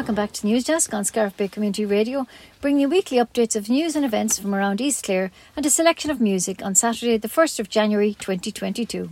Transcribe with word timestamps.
Welcome 0.00 0.14
back 0.14 0.32
to 0.32 0.46
News 0.46 0.64
Desk 0.64 0.94
on 0.94 1.04
Scariff 1.04 1.36
Bay 1.36 1.46
Community 1.46 1.84
Radio, 1.84 2.26
bringing 2.62 2.80
you 2.80 2.88
weekly 2.88 3.18
updates 3.18 3.54
of 3.54 3.68
news 3.68 3.94
and 3.94 4.02
events 4.02 4.38
from 4.38 4.54
around 4.54 4.80
East 4.80 5.04
Clare 5.04 5.30
and 5.54 5.66
a 5.66 5.68
selection 5.68 6.10
of 6.10 6.22
music 6.22 6.64
on 6.64 6.74
Saturday, 6.74 7.18
the 7.18 7.28
1st 7.28 7.60
of 7.60 7.68
January 7.68 8.14
2022. 8.14 9.10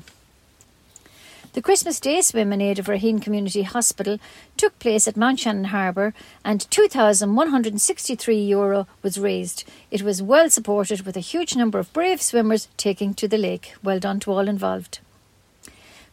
The 1.52 1.60
Christmas 1.60 2.00
Day 2.00 2.22
swim 2.22 2.54
in 2.54 2.62
aid 2.62 2.78
of 2.78 2.86
Raheen 2.86 3.20
Community 3.20 3.64
Hospital 3.64 4.18
took 4.56 4.78
place 4.78 5.06
at 5.06 5.14
Mount 5.14 5.40
Shannon 5.40 5.64
Harbour 5.64 6.14
and 6.42 6.66
€2,163 6.70 8.48
Euro 8.48 8.86
was 9.02 9.18
raised. 9.18 9.64
It 9.90 10.00
was 10.00 10.22
well 10.22 10.48
supported 10.48 11.02
with 11.02 11.18
a 11.18 11.20
huge 11.20 11.54
number 11.54 11.78
of 11.78 11.92
brave 11.92 12.22
swimmers 12.22 12.66
taking 12.78 13.12
to 13.12 13.28
the 13.28 13.36
lake. 13.36 13.74
Well 13.82 13.98
done 13.98 14.20
to 14.20 14.32
all 14.32 14.48
involved. 14.48 15.00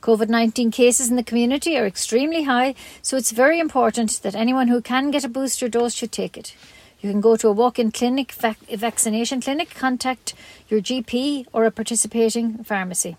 COVID 0.05 0.29
19 0.29 0.69
cases 0.69 1.09
in 1.09 1.15
the 1.15 1.23
community 1.23 1.75
are 1.75 1.87
extremely 1.87 2.43
high, 2.43 2.75
so 3.01 3.17
it's 3.17 3.31
very 3.31 3.59
important 3.59 4.21
that 4.21 4.35
anyone 4.35 4.67
who 4.67 4.79
can 4.79 5.09
get 5.09 5.23
a 5.23 5.27
booster 5.27 5.67
dose 5.67 5.95
should 5.95 6.11
take 6.11 6.37
it. 6.37 6.55
You 7.01 7.09
can 7.09 7.21
go 7.21 7.35
to 7.35 7.47
a 7.47 7.51
walk 7.51 7.79
in 7.79 7.91
clinic, 7.91 8.31
vac- 8.33 8.69
vaccination 8.69 9.41
clinic, 9.41 9.71
contact 9.71 10.35
your 10.69 10.79
GP 10.79 11.47
or 11.51 11.65
a 11.65 11.71
participating 11.71 12.63
pharmacy. 12.63 13.17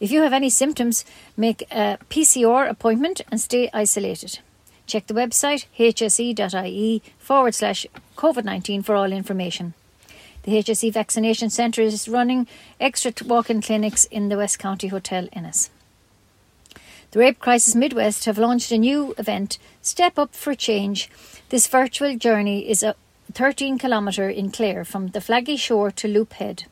If 0.00 0.10
you 0.10 0.22
have 0.22 0.32
any 0.32 0.48
symptoms, 0.48 1.04
make 1.36 1.60
a 1.70 1.98
PCR 2.08 2.70
appointment 2.70 3.20
and 3.30 3.38
stay 3.38 3.68
isolated. 3.74 4.38
Check 4.86 5.08
the 5.08 5.20
website 5.22 5.66
hse.ie 5.78 7.02
forward 7.18 7.54
slash 7.54 7.86
COVID 8.16 8.44
19 8.44 8.82
for 8.82 8.94
all 8.94 9.12
information. 9.12 9.74
The 10.44 10.52
HSE 10.52 10.90
Vaccination 10.90 11.50
Centre 11.50 11.82
is 11.82 12.08
running 12.08 12.46
extra 12.80 13.12
walk 13.26 13.50
in 13.50 13.60
clinics 13.60 14.06
in 14.06 14.30
the 14.30 14.38
West 14.38 14.58
County 14.58 14.88
Hotel 14.88 15.28
Ennis. 15.34 15.68
The 17.14 17.20
Rape 17.20 17.38
Crisis 17.38 17.76
Midwest 17.76 18.24
have 18.24 18.38
launched 18.38 18.72
a 18.72 18.76
new 18.76 19.14
event, 19.18 19.58
Step 19.80 20.18
Up 20.18 20.34
for 20.34 20.52
Change. 20.56 21.08
This 21.48 21.68
virtual 21.68 22.16
journey 22.16 22.68
is 22.68 22.82
a 22.82 22.96
13 23.32 23.78
kilometre 23.78 24.28
in 24.28 24.50
Clare 24.50 24.84
from 24.84 25.06
the 25.06 25.20
Flaggy 25.20 25.56
Shore 25.56 25.92
to 25.92 26.08
Loop 26.08 26.32
Head. 26.32 26.64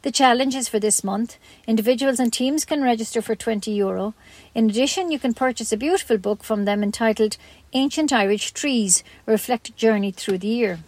The 0.00 0.10
challenge 0.10 0.54
is 0.54 0.70
for 0.70 0.80
this 0.80 1.04
month. 1.04 1.36
Individuals 1.66 2.18
and 2.18 2.32
teams 2.32 2.64
can 2.64 2.82
register 2.82 3.20
for 3.20 3.34
20 3.34 3.72
euro. 3.72 4.14
In 4.54 4.70
addition, 4.70 5.10
you 5.10 5.18
can 5.18 5.34
purchase 5.34 5.70
a 5.70 5.76
beautiful 5.76 6.16
book 6.16 6.42
from 6.42 6.64
them 6.64 6.82
entitled 6.82 7.36
Ancient 7.74 8.10
Irish 8.10 8.52
Trees, 8.52 9.04
a 9.26 9.32
reflected 9.32 9.76
journey 9.76 10.12
through 10.12 10.38
the 10.38 10.46
year. 10.46 10.78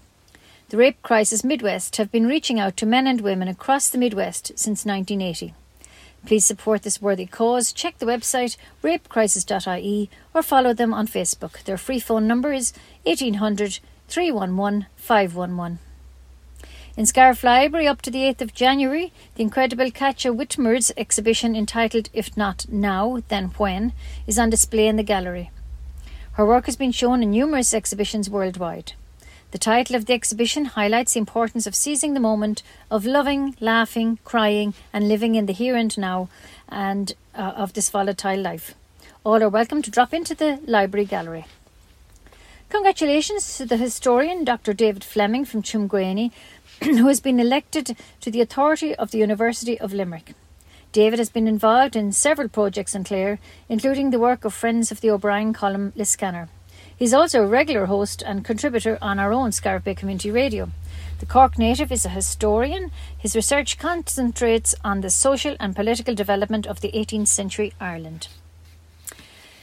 The 0.70 0.78
Rape 0.78 1.02
Crisis 1.02 1.44
Midwest 1.44 1.98
have 1.98 2.10
been 2.10 2.26
reaching 2.26 2.58
out 2.58 2.78
to 2.78 2.86
men 2.86 3.06
and 3.06 3.20
women 3.20 3.48
across 3.48 3.90
the 3.90 3.98
Midwest 3.98 4.58
since 4.58 4.86
1980. 4.86 5.52
Please 6.26 6.44
support 6.44 6.82
this 6.82 7.00
worthy 7.00 7.24
cause. 7.24 7.72
Check 7.72 7.98
the 7.98 8.06
website 8.06 8.56
rapecrisis.ie 8.82 10.10
or 10.34 10.42
follow 10.42 10.74
them 10.74 10.92
on 10.92 11.06
Facebook. 11.06 11.62
Their 11.62 11.78
free 11.78 12.00
phone 12.00 12.26
number 12.26 12.52
is 12.52 12.72
1800 13.04 13.78
311 14.08 14.86
511. 14.96 15.78
In 16.96 17.06
Scariff 17.06 17.44
Library 17.44 17.86
up 17.86 18.02
to 18.02 18.10
the 18.10 18.22
8th 18.22 18.40
of 18.40 18.54
January, 18.54 19.12
the 19.36 19.42
incredible 19.44 19.90
Katja 19.92 20.32
Whitmer's 20.32 20.90
exhibition 20.96 21.54
entitled 21.54 22.08
If 22.12 22.36
Not 22.36 22.66
Now, 22.68 23.22
Then 23.28 23.52
When 23.58 23.92
is 24.26 24.38
on 24.38 24.50
display 24.50 24.88
in 24.88 24.96
the 24.96 25.02
gallery. 25.04 25.50
Her 26.32 26.46
work 26.46 26.66
has 26.66 26.76
been 26.76 26.92
shown 26.92 27.22
in 27.22 27.30
numerous 27.30 27.72
exhibitions 27.72 28.28
worldwide. 28.28 28.94
The 29.52 29.58
title 29.58 29.94
of 29.94 30.06
the 30.06 30.12
exhibition 30.12 30.64
highlights 30.64 31.14
the 31.14 31.20
importance 31.20 31.68
of 31.68 31.74
seizing 31.76 32.14
the 32.14 32.20
moment, 32.20 32.64
of 32.90 33.06
loving, 33.06 33.54
laughing, 33.60 34.18
crying, 34.24 34.74
and 34.92 35.08
living 35.08 35.36
in 35.36 35.46
the 35.46 35.52
here 35.52 35.76
and 35.76 35.96
now 35.96 36.28
and 36.68 37.14
uh, 37.32 37.52
of 37.56 37.72
this 37.72 37.88
volatile 37.88 38.40
life. 38.40 38.74
All 39.22 39.42
are 39.42 39.48
welcome 39.48 39.82
to 39.82 39.90
drop 39.90 40.12
into 40.12 40.34
the 40.34 40.58
library 40.66 41.06
gallery. 41.06 41.46
Congratulations 42.70 43.56
to 43.56 43.64
the 43.64 43.76
historian 43.76 44.44
Dr. 44.44 44.72
David 44.72 45.04
Fleming 45.04 45.44
from 45.44 45.62
Tuamgraney, 45.62 46.32
who 46.82 47.06
has 47.06 47.20
been 47.20 47.38
elected 47.38 47.96
to 48.20 48.30
the 48.32 48.40
authority 48.40 48.96
of 48.96 49.12
the 49.12 49.18
University 49.18 49.78
of 49.78 49.92
Limerick. 49.94 50.34
David 50.90 51.20
has 51.20 51.30
been 51.30 51.46
involved 51.46 51.94
in 51.94 52.10
several 52.10 52.48
projects 52.48 52.96
in 52.96 53.04
Clare, 53.04 53.38
including 53.68 54.10
the 54.10 54.18
work 54.18 54.44
of 54.44 54.52
Friends 54.52 54.90
of 54.90 55.00
the 55.00 55.10
O'Brien 55.10 55.52
column 55.52 55.92
Liscannor. 55.96 56.48
He's 56.98 57.12
also 57.12 57.42
a 57.42 57.46
regular 57.46 57.86
host 57.86 58.22
and 58.24 58.42
contributor 58.42 58.96
on 59.02 59.18
our 59.18 59.30
own 59.30 59.52
Scariff 59.52 59.84
Bay 59.84 59.94
Community 59.94 60.30
Radio. 60.30 60.70
The 61.18 61.26
Cork 61.26 61.58
native 61.58 61.92
is 61.92 62.06
a 62.06 62.10
historian. 62.10 62.90
His 63.18 63.36
research 63.36 63.78
concentrates 63.78 64.74
on 64.82 65.02
the 65.02 65.10
social 65.10 65.56
and 65.60 65.76
political 65.76 66.14
development 66.14 66.66
of 66.66 66.80
the 66.80 66.92
18th 66.92 67.28
century 67.28 67.74
Ireland. 67.78 68.28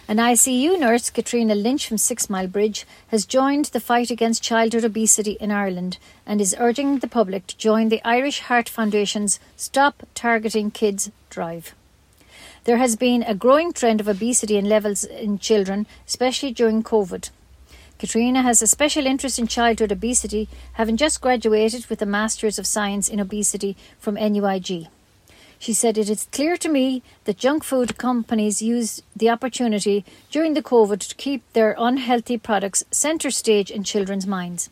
An 0.08 0.18
ICU 0.18 0.80
nurse, 0.80 1.10
Katrina 1.10 1.56
Lynch 1.56 1.88
from 1.88 1.98
Six 1.98 2.30
Mile 2.30 2.48
Bridge, 2.48 2.86
has 3.08 3.26
joined 3.26 3.66
the 3.66 3.80
fight 3.80 4.12
against 4.12 4.44
childhood 4.44 4.84
obesity 4.84 5.32
in 5.40 5.50
Ireland 5.50 5.98
and 6.28 6.40
is 6.40 6.56
urging 6.60 7.00
the 7.00 7.08
public 7.08 7.48
to 7.48 7.58
join 7.58 7.90
the 7.90 8.02
Irish 8.06 8.42
Heart 8.42 8.70
Foundation's 8.70 9.40
Stop 9.56 10.04
Targeting 10.14 10.70
Kids 10.70 11.10
drive. 11.32 11.74
There 12.66 12.78
has 12.78 12.96
been 12.96 13.24
a 13.24 13.36
growing 13.36 13.74
trend 13.74 14.00
of 14.00 14.08
obesity 14.08 14.56
in 14.56 14.70
levels 14.70 15.04
in 15.04 15.38
children, 15.38 15.86
especially 16.08 16.52
during 16.52 16.82
COVID. 16.82 17.30
Katrina 18.00 18.42
has 18.42 18.62
a 18.62 18.68
special 18.68 19.06
interest 19.06 19.38
in 19.38 19.48
childhood 19.48 19.92
obesity, 19.92 20.48
having 20.74 20.96
just 20.96 21.20
graduated 21.20 21.86
with 21.88 22.02
a 22.02 22.06
Masters 22.06 22.58
of 22.58 22.66
Science 22.66 23.10
in 23.10 23.20
Obesity 23.20 23.76
from 24.00 24.16
NUIG. 24.16 24.88
She 25.60 25.74
said, 25.74 25.98
It 25.98 26.10
is 26.10 26.28
clear 26.32 26.56
to 26.58 26.70
me 26.70 27.04
that 27.26 27.38
junk 27.38 27.66
food 27.66 27.98
companies 27.98 28.62
used 28.62 29.04
the 29.14 29.30
opportunity 29.30 30.06
during 30.32 30.54
the 30.54 30.64
COVID 30.64 31.00
to 31.08 31.16
keep 31.16 31.42
their 31.52 31.76
unhealthy 31.78 32.38
products 32.38 32.84
centre 32.92 33.32
stage 33.32 33.72
in 33.72 33.84
children's 33.84 34.28
minds. 34.28 34.70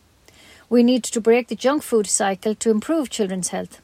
We 0.69 0.81
need 0.81 1.03
to 1.03 1.19
break 1.19 1.49
the 1.49 1.55
junk 1.55 1.83
food 1.83 2.07
cycle 2.07 2.55
to 2.55 2.71
improve 2.71 3.09
children's 3.09 3.49
health. 3.49 3.81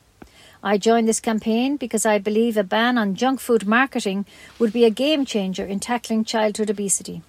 I 0.64 0.78
joined 0.78 1.08
this 1.08 1.20
campaign 1.20 1.78
because 1.78 2.06
I 2.06 2.18
believe 2.18 2.58
a 2.58 2.64
ban 2.64 2.98
on 2.98 3.16
junk 3.16 3.40
food 3.40 3.68
marketing 3.68 4.26
would 4.60 4.74
be 4.74 4.86
a 4.86 4.90
game 4.90 5.26
changer 5.26 5.66
in 5.66 5.80
tackling 5.80 6.26
childhood 6.26 6.70
obesity. 6.70 7.22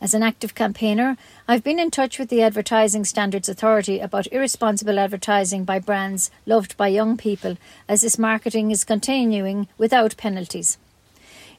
As 0.00 0.14
an 0.14 0.22
active 0.22 0.54
campaigner, 0.54 1.16
I've 1.48 1.64
been 1.64 1.80
in 1.80 1.90
touch 1.90 2.18
with 2.18 2.28
the 2.28 2.40
Advertising 2.40 3.04
Standards 3.04 3.48
Authority 3.48 3.98
about 3.98 4.32
irresponsible 4.32 4.98
advertising 4.98 5.64
by 5.64 5.80
brands 5.80 6.30
loved 6.46 6.76
by 6.76 6.86
young 6.86 7.16
people, 7.16 7.56
as 7.88 8.02
this 8.02 8.16
marketing 8.16 8.70
is 8.70 8.84
continuing 8.84 9.66
without 9.76 10.16
penalties. 10.16 10.78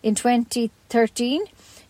In 0.02 0.16
2013, 0.16 1.44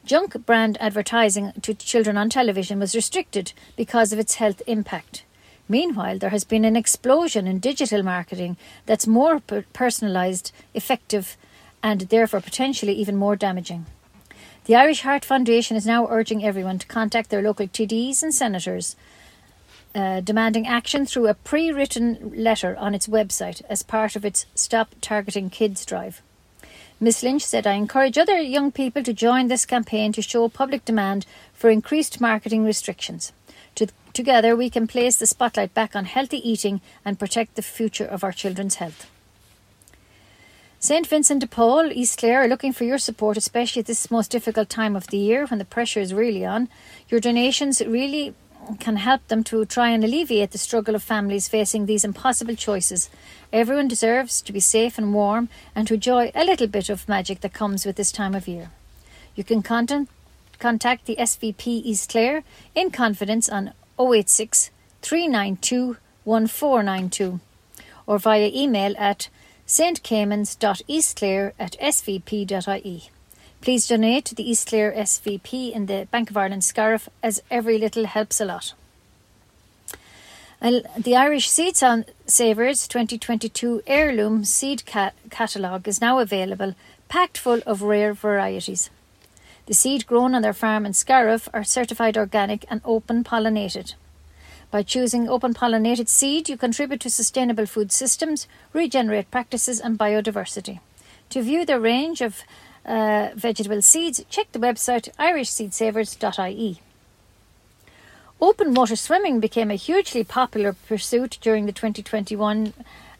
junk 0.03 0.44
brand 0.47 0.76
advertising 0.81 1.53
to 1.62 1.76
children 1.76 2.18
on 2.18 2.31
television 2.31 2.80
was 2.80 2.96
restricted 2.96 3.53
because 3.78 4.12
of 4.12 4.18
its 4.18 4.36
health 4.36 4.64
impact. 4.66 5.24
Meanwhile, 5.72 6.18
there 6.18 6.31
has 6.31 6.44
been 6.44 6.66
an 6.66 6.75
explosion 6.75 7.46
in 7.46 7.59
digital 7.59 8.02
marketing 8.02 8.57
that's 8.88 9.06
more 9.06 9.40
personalised, 9.40 10.52
effective, 10.74 11.38
and 11.84 12.02
therefore 12.02 12.41
potentially 12.41 12.94
even 12.94 13.16
more 13.16 13.35
damaging. 13.35 13.85
The 14.66 14.75
Irish 14.75 15.02
Heart 15.02 15.24
Foundation 15.25 15.78
is 15.78 15.85
now 15.85 16.08
urging 16.09 16.44
everyone 16.44 16.79
to 16.79 16.88
contact 16.88 17.29
their 17.29 17.44
local 17.44 17.68
TDs 17.68 18.24
and 18.24 18.34
senators, 18.34 18.96
uh, 19.94 20.22
demanding 20.22 20.68
action 20.68 21.06
through 21.06 21.28
a 21.28 21.34
pre 21.35 21.72
written 21.72 22.34
letter 22.35 22.75
on 22.78 22.96
its 22.96 23.08
website 23.08 23.62
as 23.69 23.84
part 23.84 24.16
of 24.16 24.25
its 24.25 24.47
Stop 24.56 24.96
Targeting 25.02 25.52
Kids 25.52 25.85
drive. 25.85 26.22
Ms. 27.00 27.24
Lynch 27.24 27.46
said, 27.46 27.66
I 27.66 27.74
encourage 27.74 28.18
other 28.18 28.40
young 28.41 28.72
people 28.72 29.03
to 29.03 29.13
join 29.13 29.47
this 29.47 29.66
campaign 29.66 30.12
to 30.13 30.22
show 30.22 30.50
public 30.50 30.84
demand 30.84 31.25
for 31.53 31.69
increased 31.69 32.19
marketing 32.19 32.66
restrictions. 32.66 33.31
To, 34.09 34.14
together, 34.14 34.56
we 34.56 34.70
can 34.70 34.88
place 34.88 35.16
the 35.18 35.28
spotlight 35.28 35.74
back 35.74 35.96
on 35.96 36.06
healthy 36.06 36.50
eating 36.50 36.81
and 37.06 37.20
protect 37.20 37.56
the 37.56 37.62
future 37.62 38.06
of 38.06 38.24
our 38.24 38.31
children's 38.31 38.75
health. 38.75 39.09
St. 40.81 41.08
Vincent 41.08 41.42
de 41.42 41.47
Paul, 41.47 41.92
East 41.92 42.20
Clare, 42.20 42.44
are 42.44 42.47
looking 42.47 42.72
for 42.72 42.86
your 42.86 42.97
support, 42.97 43.36
especially 43.36 43.81
at 43.81 43.86
this 43.86 44.09
most 44.09 44.31
difficult 44.31 44.70
time 44.70 44.96
of 44.96 45.08
the 45.08 45.18
year 45.18 45.46
when 45.46 45.59
the 45.59 45.66
pressure 45.66 46.00
is 46.00 46.14
really 46.14 46.46
on. 46.46 46.70
Your 47.09 47.20
donations 47.20 47.82
really 47.82 48.34
can 48.79 48.96
help 48.97 49.28
them 49.28 49.44
to 49.46 49.66
try 49.66 49.90
and 49.90 50.03
alleviate 50.03 50.52
the 50.52 50.58
struggle 50.58 50.96
of 50.96 51.03
families 51.03 51.50
facing 51.50 51.85
these 51.85 52.05
impossible 52.05 52.55
choices. 52.55 53.09
Everyone 53.52 53.88
deserves 53.88 54.41
to 54.44 54.53
be 54.53 54.59
safe 54.59 54.97
and 54.97 55.14
warm 55.14 55.50
and 55.76 55.88
to 55.88 55.96
enjoy 55.96 56.32
a 56.35 56.46
little 56.46 56.67
bit 56.67 56.90
of 56.90 57.09
magic 57.09 57.41
that 57.41 57.53
comes 57.53 57.85
with 57.85 57.96
this 57.96 58.12
time 58.12 58.35
of 58.35 58.47
year. 58.47 58.70
You 59.35 59.44
can 59.44 59.62
contact 59.62 61.05
the 61.05 61.16
SVP 61.17 61.67
East 61.67 62.09
Clare 62.09 62.44
in 62.76 62.91
confidence 62.91 63.50
on 63.50 63.73
086 63.99 64.72
392 65.01 65.97
1492 66.23 67.40
or 68.07 68.17
via 68.17 68.49
email 68.53 68.96
at 68.97 69.29
stcaymans.eastclare 69.67 71.53
at 71.59 71.75
svp.ie. 71.79 73.09
Please 73.61 73.87
donate 73.87 74.25
to 74.25 74.34
the 74.34 74.49
East 74.49 74.67
Clare 74.69 74.91
SVP 74.93 75.72
in 75.72 75.85
the 75.85 76.07
Bank 76.11 76.29
of 76.29 76.37
Ireland 76.37 76.63
Scariff 76.63 77.09
as 77.22 77.43
every 77.51 77.78
little 77.78 78.05
helps 78.05 78.40
a 78.40 78.46
lot. 78.46 78.73
The 80.61 81.16
Irish 81.16 81.49
Seed 81.49 81.78
Savers 81.78 82.87
2022 82.87 83.84
Heirloom 83.85 84.43
Seed 84.43 84.84
Catalogue 84.85 85.87
is 85.87 86.02
now 86.02 86.19
available, 86.19 86.75
packed 87.07 87.37
full 87.37 87.61
of 87.66 87.81
rare 87.81 88.13
varieties. 88.13 88.90
The 89.69 89.75
seed 89.75 90.07
grown 90.07 90.33
on 90.33 90.41
their 90.41 90.51
farm 90.51 90.83
in 90.83 90.93
Scariff 90.93 91.47
are 91.53 91.63
certified 91.63 92.17
organic 92.17 92.66
and 92.71 92.81
open 92.83 93.23
pollinated. 93.23 93.93
By 94.71 94.81
choosing 94.81 95.29
open 95.29 95.53
pollinated 95.53 96.07
seed, 96.07 96.49
you 96.49 96.57
contribute 96.57 97.01
to 97.01 97.09
sustainable 97.11 97.67
food 97.67 97.91
systems, 97.91 98.47
regenerate 98.73 99.29
practices, 99.29 99.79
and 99.79 99.95
biodiversity. 99.95 100.79
To 101.29 101.43
view 101.43 101.67
the 101.67 101.79
range 101.79 102.19
of 102.21 102.41
uh, 102.83 103.29
vegetable 103.35 103.83
seeds, 103.83 104.25
check 104.27 104.51
the 104.53 104.57
website 104.57 105.13
irishseedsavers.ie. 105.19 106.81
Open 108.41 108.73
water 108.73 108.95
swimming 108.95 109.39
became 109.39 109.69
a 109.69 109.75
hugely 109.75 110.23
popular 110.23 110.73
pursuit 110.73 111.37
during 111.41 111.67
the 111.67 111.71
2021 111.71 112.73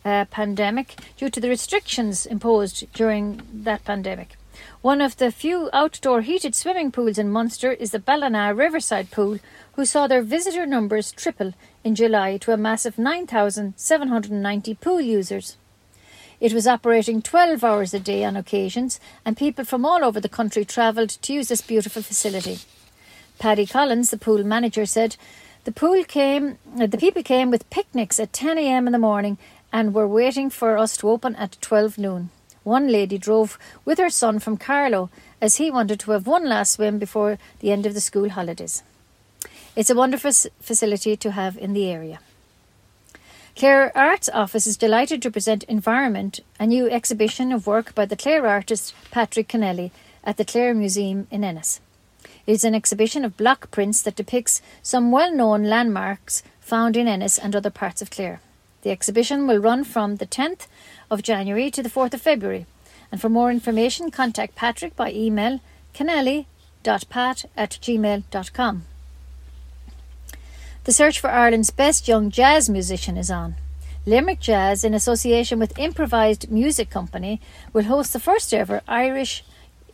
uh, 0.04 0.26
pandemic 0.32 0.96
due 1.16 1.30
to 1.30 1.40
the 1.40 1.50
restrictions 1.50 2.26
imposed 2.26 2.92
during 2.94 3.44
that 3.54 3.86
pandemic. 3.86 4.39
One 4.82 5.02
of 5.02 5.18
the 5.18 5.32
few 5.32 5.70
outdoor 5.74 6.22
heated 6.22 6.56
swimming 6.56 6.92
pools 6.92 7.18
in 7.18 7.30
Munster 7.30 7.72
is 7.72 7.92
the 7.92 8.00
Ballina 8.00 8.54
Riverside 8.54 9.12
Pool, 9.12 9.40
who 9.74 9.86
saw 9.86 10.08
their 10.08 10.22
visitor 10.22 10.66
numbers 10.66 11.12
triple 11.12 11.54
in 11.84 11.96
July 11.96 12.38
to 12.38 12.52
a 12.52 12.58
massive 12.58 12.98
9,790 12.98 14.74
pool 14.76 15.02
users. 15.02 15.58
It 16.40 16.54
was 16.54 16.68
operating 16.68 17.22
12 17.22 17.64
hours 17.64 17.94
a 17.94 18.00
day 18.00 18.24
on 18.24 18.38
occasions, 18.38 19.00
and 19.26 19.36
people 19.36 19.66
from 19.66 19.86
all 19.86 20.06
over 20.06 20.22
the 20.22 20.30
country 20.30 20.64
travelled 20.64 21.10
to 21.10 21.34
use 21.34 21.50
this 21.50 21.62
beautiful 21.62 22.02
facility. 22.02 22.60
Paddy 23.40 23.66
Collins, 23.66 24.10
the 24.10 24.18
pool 24.18 24.44
manager, 24.44 24.86
said, 24.86 25.18
the 25.66 25.72
pool 25.74 26.04
came, 26.06 26.58
uh, 26.80 26.88
the 26.88 26.98
people 26.98 27.24
came 27.24 27.52
with 27.52 27.70
picnics 27.70 28.20
at 28.20 28.32
10 28.32 28.58
a.m. 28.58 28.88
in 28.88 28.94
the 28.94 29.00
morning 29.00 29.38
and 29.74 29.94
were 29.94 30.08
waiting 30.08 30.50
for 30.50 30.78
us 30.78 30.96
to 30.98 31.10
open 31.10 31.36
at 31.36 31.58
12 31.62 31.98
noon. 31.98 32.30
One 32.70 32.88
lady 32.88 33.18
drove 33.18 33.58
with 33.84 33.98
her 33.98 34.12
son 34.12 34.38
from 34.38 34.56
Carlow 34.56 35.10
as 35.42 35.56
he 35.56 35.72
wanted 35.72 36.00
to 36.02 36.12
have 36.12 36.28
one 36.28 36.48
last 36.48 36.74
swim 36.74 37.00
before 37.00 37.40
the 37.62 37.72
end 37.72 37.88
of 37.88 37.96
the 37.96 38.00
school 38.00 38.30
holidays. 38.30 38.84
It's 39.76 39.90
a 39.90 39.96
wonderful 39.96 40.32
facility 40.62 41.18
to 41.18 41.32
have 41.32 41.58
in 41.58 41.74
the 41.74 41.90
area. 41.90 42.20
Clare 43.56 43.92
Arts 43.98 44.30
Office 44.30 44.68
is 44.68 44.78
delighted 44.78 45.20
to 45.24 45.32
present 45.32 45.64
Environment, 45.64 46.42
a 46.60 46.68
new 46.68 46.88
exhibition 46.88 47.52
of 47.52 47.66
work 47.66 47.96
by 47.96 48.06
the 48.06 48.16
Clare 48.16 48.46
artist 48.46 48.94
Patrick 49.10 49.48
Kennelly 49.48 49.90
at 50.24 50.38
the 50.38 50.46
Clare 50.46 50.76
Museum 50.76 51.26
in 51.32 51.44
Ennis. 51.44 51.82
It 52.46 52.52
is 52.52 52.64
an 52.64 52.76
exhibition 52.76 53.26
of 53.26 53.36
block 53.36 53.72
prints 53.72 54.04
that 54.04 54.16
depicts 54.16 54.62
some 54.84 55.12
well 55.12 55.34
known 55.34 55.64
landmarks 55.64 56.44
found 56.62 56.96
in 56.96 57.08
Ennis 57.08 57.40
and 57.40 57.56
other 57.56 57.72
parts 57.72 58.04
of 58.04 58.12
Clare. 58.12 58.40
The 58.82 58.92
exhibition 58.92 59.48
will 59.48 59.60
run 59.60 59.84
from 59.84 60.16
the 60.16 60.26
10th 60.26 60.68
of 61.12 61.24
January 61.24 61.70
to 61.72 61.84
the 61.84 61.90
4th 61.90 62.14
of 62.14 62.22
February. 62.22 62.66
And 63.12 63.20
for 63.20 63.30
more 63.30 63.52
information, 63.52 64.12
contact 64.12 64.56
Patrick 64.56 64.96
by 64.96 65.12
email 65.12 65.60
kennelly.pat 65.94 67.46
at 67.58 67.72
gmail.com. 67.82 68.86
The 70.86 70.94
search 70.94 71.20
for 71.20 71.30
Ireland's 71.30 71.72
best 71.72 72.08
young 72.08 72.32
jazz 72.32 72.70
musician 72.70 73.18
is 73.18 73.30
on. 73.30 73.56
Limerick 74.06 74.40
Jazz, 74.40 74.84
in 74.84 74.94
association 74.94 75.60
with 75.60 75.78
Improvised 75.78 76.50
Music 76.50 76.90
Company, 76.90 77.42
will 77.74 77.84
host 77.84 78.14
the 78.14 78.20
first 78.20 78.54
ever 78.54 78.82
Irish 78.88 79.44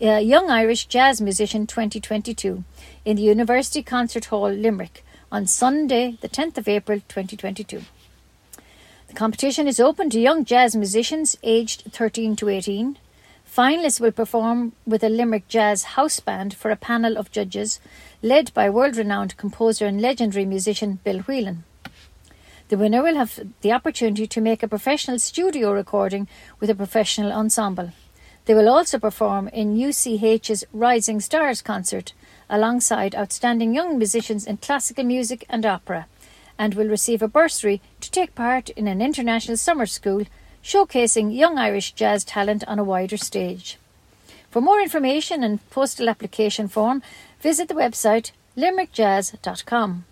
uh, 0.01 0.17
Young 0.17 0.49
Irish 0.49 0.85
Jazz 0.85 1.19
Musician 1.19 1.65
2022 1.65 2.63
in 3.03 3.15
the 3.15 3.23
University 3.23 3.81
Concert 3.81 4.25
Hall, 4.25 4.51
Limerick, 4.51 5.03
on 5.31 5.47
Sunday, 5.47 6.17
the 6.21 6.29
10th 6.29 6.57
of 6.57 6.67
April 6.67 6.99
2022. 7.07 7.81
The 9.07 9.13
competition 9.13 9.67
is 9.67 9.79
open 9.79 10.09
to 10.09 10.19
young 10.19 10.45
jazz 10.45 10.75
musicians 10.75 11.37
aged 11.43 11.83
13 11.91 12.35
to 12.37 12.49
18. 12.49 12.97
Finalists 13.47 14.01
will 14.01 14.11
perform 14.11 14.73
with 14.85 15.03
a 15.03 15.09
Limerick 15.09 15.47
Jazz 15.47 15.83
House 15.95 16.19
Band 16.19 16.55
for 16.55 16.71
a 16.71 16.75
panel 16.75 17.15
of 17.17 17.31
judges 17.31 17.79
led 18.23 18.53
by 18.53 18.69
world 18.69 18.97
renowned 18.97 19.37
composer 19.37 19.85
and 19.85 20.01
legendary 20.01 20.43
musician 20.43 20.99
Bill 21.03 21.19
Whelan. 21.19 21.63
The 22.69 22.77
winner 22.77 23.03
will 23.03 23.15
have 23.15 23.39
the 23.61 23.71
opportunity 23.71 24.25
to 24.25 24.41
make 24.41 24.63
a 24.63 24.67
professional 24.67 25.19
studio 25.19 25.71
recording 25.71 26.27
with 26.59 26.71
a 26.71 26.75
professional 26.75 27.31
ensemble. 27.31 27.91
They 28.45 28.55
will 28.55 28.67
also 28.67 28.97
perform 28.97 29.47
in 29.49 29.77
UCH's 29.77 30.65
Rising 30.73 31.19
Stars 31.21 31.61
concert 31.61 32.13
alongside 32.49 33.15
outstanding 33.15 33.75
young 33.75 33.99
musicians 33.99 34.47
in 34.47 34.57
classical 34.57 35.03
music 35.03 35.45
and 35.47 35.63
opera 35.63 36.07
and 36.57 36.73
will 36.73 36.87
receive 36.87 37.21
a 37.21 37.27
bursary 37.27 37.81
to 38.01 38.11
take 38.11 38.35
part 38.35 38.69
in 38.71 38.87
an 38.87 39.01
international 39.01 39.57
summer 39.57 39.85
school 39.85 40.25
showcasing 40.63 41.35
young 41.35 41.57
Irish 41.57 41.91
jazz 41.91 42.23
talent 42.23 42.63
on 42.67 42.79
a 42.79 42.83
wider 42.83 43.17
stage. 43.17 43.77
For 44.49 44.61
more 44.61 44.81
information 44.81 45.43
and 45.43 45.69
postal 45.69 46.09
application 46.09 46.67
form, 46.67 47.03
visit 47.41 47.67
the 47.67 47.73
website 47.73 48.31
limerickjazz.com. 48.57 50.05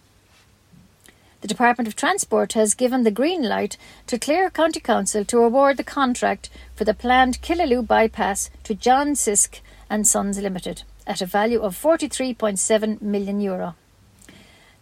The 1.42 1.48
Department 1.48 1.88
of 1.88 1.96
Transport 1.96 2.54
has 2.54 2.74
given 2.74 3.04
the 3.04 3.12
green 3.12 3.44
light 3.44 3.78
to 4.08 4.20
Clare 4.20 4.50
County 4.50 4.80
Council 4.80 5.26
to 5.26 5.44
award 5.44 5.78
the 5.78 5.84
contract 5.84 6.50
for 6.76 6.86
the 6.86 6.94
planned 6.94 7.42
Killaloe 7.42 7.86
bypass 7.86 8.50
to 8.64 8.74
John 8.74 9.14
Sisk 9.14 9.60
and 9.90 10.08
Sons 10.08 10.40
Limited 10.40 10.84
at 11.06 11.22
a 11.22 11.26
value 11.26 11.60
of 11.60 11.76
43.7 11.76 13.02
million 13.02 13.42
euro. 13.42 13.76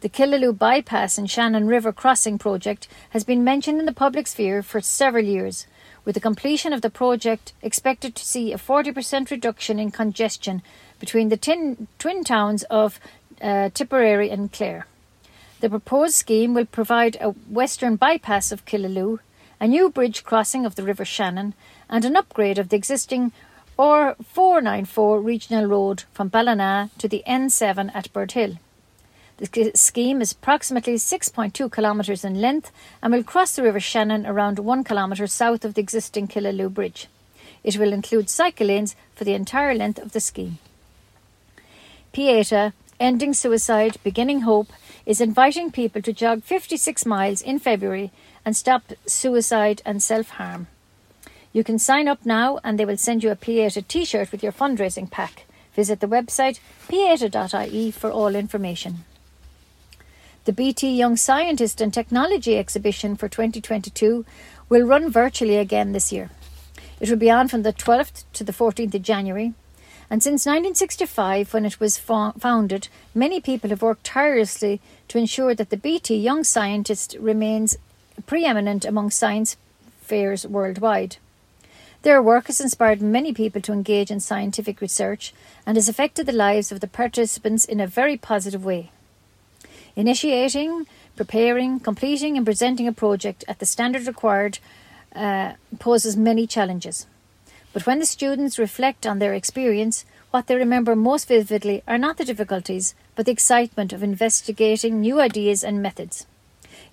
The 0.01 0.09
Killaloe 0.09 0.57
Bypass 0.57 1.19
and 1.19 1.29
Shannon 1.29 1.67
River 1.67 1.93
Crossing 1.93 2.39
project 2.39 2.87
has 3.11 3.23
been 3.23 3.43
mentioned 3.43 3.79
in 3.79 3.85
the 3.85 3.93
public 3.93 4.25
sphere 4.25 4.63
for 4.63 4.81
several 4.81 5.23
years, 5.23 5.67
with 6.03 6.15
the 6.15 6.19
completion 6.19 6.73
of 6.73 6.81
the 6.81 6.89
project 6.89 7.53
expected 7.61 8.15
to 8.15 8.25
see 8.25 8.51
a 8.51 8.57
40% 8.57 9.29
reduction 9.29 9.77
in 9.77 9.91
congestion 9.91 10.63
between 10.99 11.29
the 11.29 11.37
tin, 11.37 11.87
twin 11.99 12.23
towns 12.23 12.63
of 12.63 12.99
uh, 13.43 13.69
Tipperary 13.75 14.31
and 14.31 14.51
Clare. 14.51 14.87
The 15.59 15.69
proposed 15.69 16.15
scheme 16.15 16.55
will 16.55 16.65
provide 16.65 17.17
a 17.21 17.29
western 17.29 17.95
bypass 17.95 18.51
of 18.51 18.65
Killaloe, 18.65 19.19
a 19.59 19.67
new 19.67 19.91
bridge 19.91 20.23
crossing 20.23 20.65
of 20.65 20.73
the 20.73 20.83
River 20.83 21.05
Shannon, 21.05 21.53
and 21.91 22.05
an 22.05 22.15
upgrade 22.15 22.57
of 22.57 22.69
the 22.69 22.75
existing 22.75 23.33
R494 23.77 25.23
regional 25.23 25.67
road 25.67 26.05
from 26.11 26.29
Ballina 26.29 26.89
to 26.97 27.07
the 27.07 27.21
N7 27.27 27.91
at 27.93 28.11
Birdhill. 28.11 28.57
The 29.41 29.71
scheme 29.73 30.21
is 30.21 30.33
approximately 30.33 30.97
6.2 30.97 31.73
kilometres 31.73 32.23
in 32.23 32.39
length 32.39 32.71
and 33.01 33.11
will 33.11 33.23
cross 33.23 33.55
the 33.55 33.63
River 33.63 33.79
Shannon 33.79 34.27
around 34.27 34.59
1 34.59 34.83
kilometre 34.83 35.25
south 35.25 35.65
of 35.65 35.73
the 35.73 35.81
existing 35.81 36.27
Killaloe 36.27 36.71
Bridge. 36.71 37.07
It 37.63 37.77
will 37.77 37.91
include 37.91 38.29
cycle 38.29 38.67
lanes 38.67 38.95
for 39.15 39.23
the 39.23 39.33
entire 39.33 39.73
length 39.73 39.97
of 39.97 40.11
the 40.11 40.19
scheme. 40.19 40.59
Pieta, 42.13 42.73
oh, 42.75 42.93
Ending 42.99 43.33
Suicide, 43.33 43.97
Beginning 44.03 44.41
Hope, 44.41 44.69
is 45.07 45.19
inviting 45.19 45.71
people 45.71 46.03
to 46.03 46.13
jog 46.13 46.43
56 46.43 47.03
miles 47.07 47.41
in 47.41 47.57
February 47.57 48.11
and 48.45 48.55
stop 48.55 48.93
suicide 49.07 49.81
and 49.83 50.03
self 50.03 50.29
harm. 50.29 50.67
You 51.51 51.63
can 51.63 51.79
sign 51.79 52.07
up 52.07 52.27
now 52.27 52.59
and 52.63 52.77
they 52.77 52.85
will 52.85 52.97
send 52.97 53.23
you 53.23 53.31
a 53.31 53.35
Pieta 53.35 53.79
oh 53.79 53.85
t 53.87 54.05
shirt 54.05 54.31
with 54.31 54.43
your 54.43 54.51
fundraising 54.51 55.09
pack. 55.09 55.47
Visit 55.73 55.99
the 55.99 56.05
website 56.05 56.59
pieta.ie 56.87 57.87
oh 57.87 57.91
for 57.91 58.11
all 58.11 58.35
information. 58.35 59.03
The 60.43 60.53
BT 60.53 60.95
Young 60.95 61.17
Scientist 61.17 61.81
and 61.81 61.93
Technology 61.93 62.57
exhibition 62.57 63.15
for 63.15 63.29
2022 63.29 64.25
will 64.69 64.87
run 64.87 65.11
virtually 65.11 65.57
again 65.57 65.91
this 65.91 66.11
year. 66.11 66.31
It 66.99 67.11
will 67.11 67.17
be 67.17 67.29
on 67.29 67.47
from 67.47 67.61
the 67.61 67.71
12th 67.71 68.23
to 68.33 68.43
the 68.43 68.51
14th 68.51 68.95
of 68.95 69.03
January. 69.03 69.53
And 70.09 70.23
since 70.23 70.47
1965, 70.47 71.53
when 71.53 71.63
it 71.63 71.79
was 71.79 71.99
fo- 71.99 72.31
founded, 72.39 72.87
many 73.13 73.39
people 73.39 73.69
have 73.69 73.83
worked 73.83 74.03
tirelessly 74.03 74.81
to 75.09 75.19
ensure 75.19 75.53
that 75.53 75.69
the 75.69 75.77
BT 75.77 76.15
Young 76.15 76.43
Scientist 76.43 77.15
remains 77.19 77.77
preeminent 78.25 78.83
among 78.83 79.11
science 79.11 79.57
fairs 80.01 80.47
worldwide. 80.47 81.17
Their 82.01 82.19
work 82.19 82.47
has 82.47 82.59
inspired 82.59 82.99
many 82.99 83.31
people 83.31 83.61
to 83.61 83.73
engage 83.73 84.09
in 84.09 84.19
scientific 84.19 84.81
research 84.81 85.35
and 85.67 85.77
has 85.77 85.87
affected 85.87 86.25
the 86.25 86.31
lives 86.31 86.71
of 86.71 86.79
the 86.79 86.87
participants 86.87 87.63
in 87.63 87.79
a 87.79 87.85
very 87.85 88.17
positive 88.17 88.65
way. 88.65 88.89
Initiating, 89.95 90.87
preparing, 91.15 91.79
completing, 91.79 92.37
and 92.37 92.45
presenting 92.45 92.87
a 92.87 92.93
project 92.93 93.43
at 93.47 93.59
the 93.59 93.65
standard 93.65 94.07
required 94.07 94.59
uh, 95.15 95.53
poses 95.79 96.15
many 96.15 96.47
challenges. 96.47 97.07
But 97.73 97.85
when 97.85 97.99
the 97.99 98.05
students 98.05 98.59
reflect 98.59 99.05
on 99.05 99.19
their 99.19 99.33
experience, 99.33 100.05
what 100.31 100.47
they 100.47 100.55
remember 100.55 100.95
most 100.95 101.27
vividly 101.27 101.83
are 101.87 101.97
not 101.97 102.17
the 102.17 102.25
difficulties, 102.25 102.95
but 103.15 103.25
the 103.25 103.31
excitement 103.31 103.91
of 103.91 104.03
investigating 104.03 105.01
new 105.01 105.19
ideas 105.19 105.63
and 105.63 105.81
methods. 105.81 106.25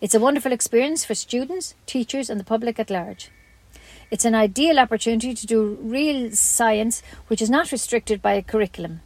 It's 0.00 0.14
a 0.14 0.20
wonderful 0.20 0.52
experience 0.52 1.04
for 1.04 1.14
students, 1.14 1.74
teachers, 1.86 2.30
and 2.30 2.38
the 2.38 2.44
public 2.44 2.78
at 2.78 2.90
large. 2.90 3.30
It's 4.10 4.24
an 4.24 4.34
ideal 4.34 4.78
opportunity 4.78 5.34
to 5.34 5.46
do 5.46 5.78
real 5.80 6.32
science 6.32 7.02
which 7.26 7.42
is 7.42 7.50
not 7.50 7.72
restricted 7.72 8.22
by 8.22 8.34
a 8.34 8.42
curriculum. 8.42 9.00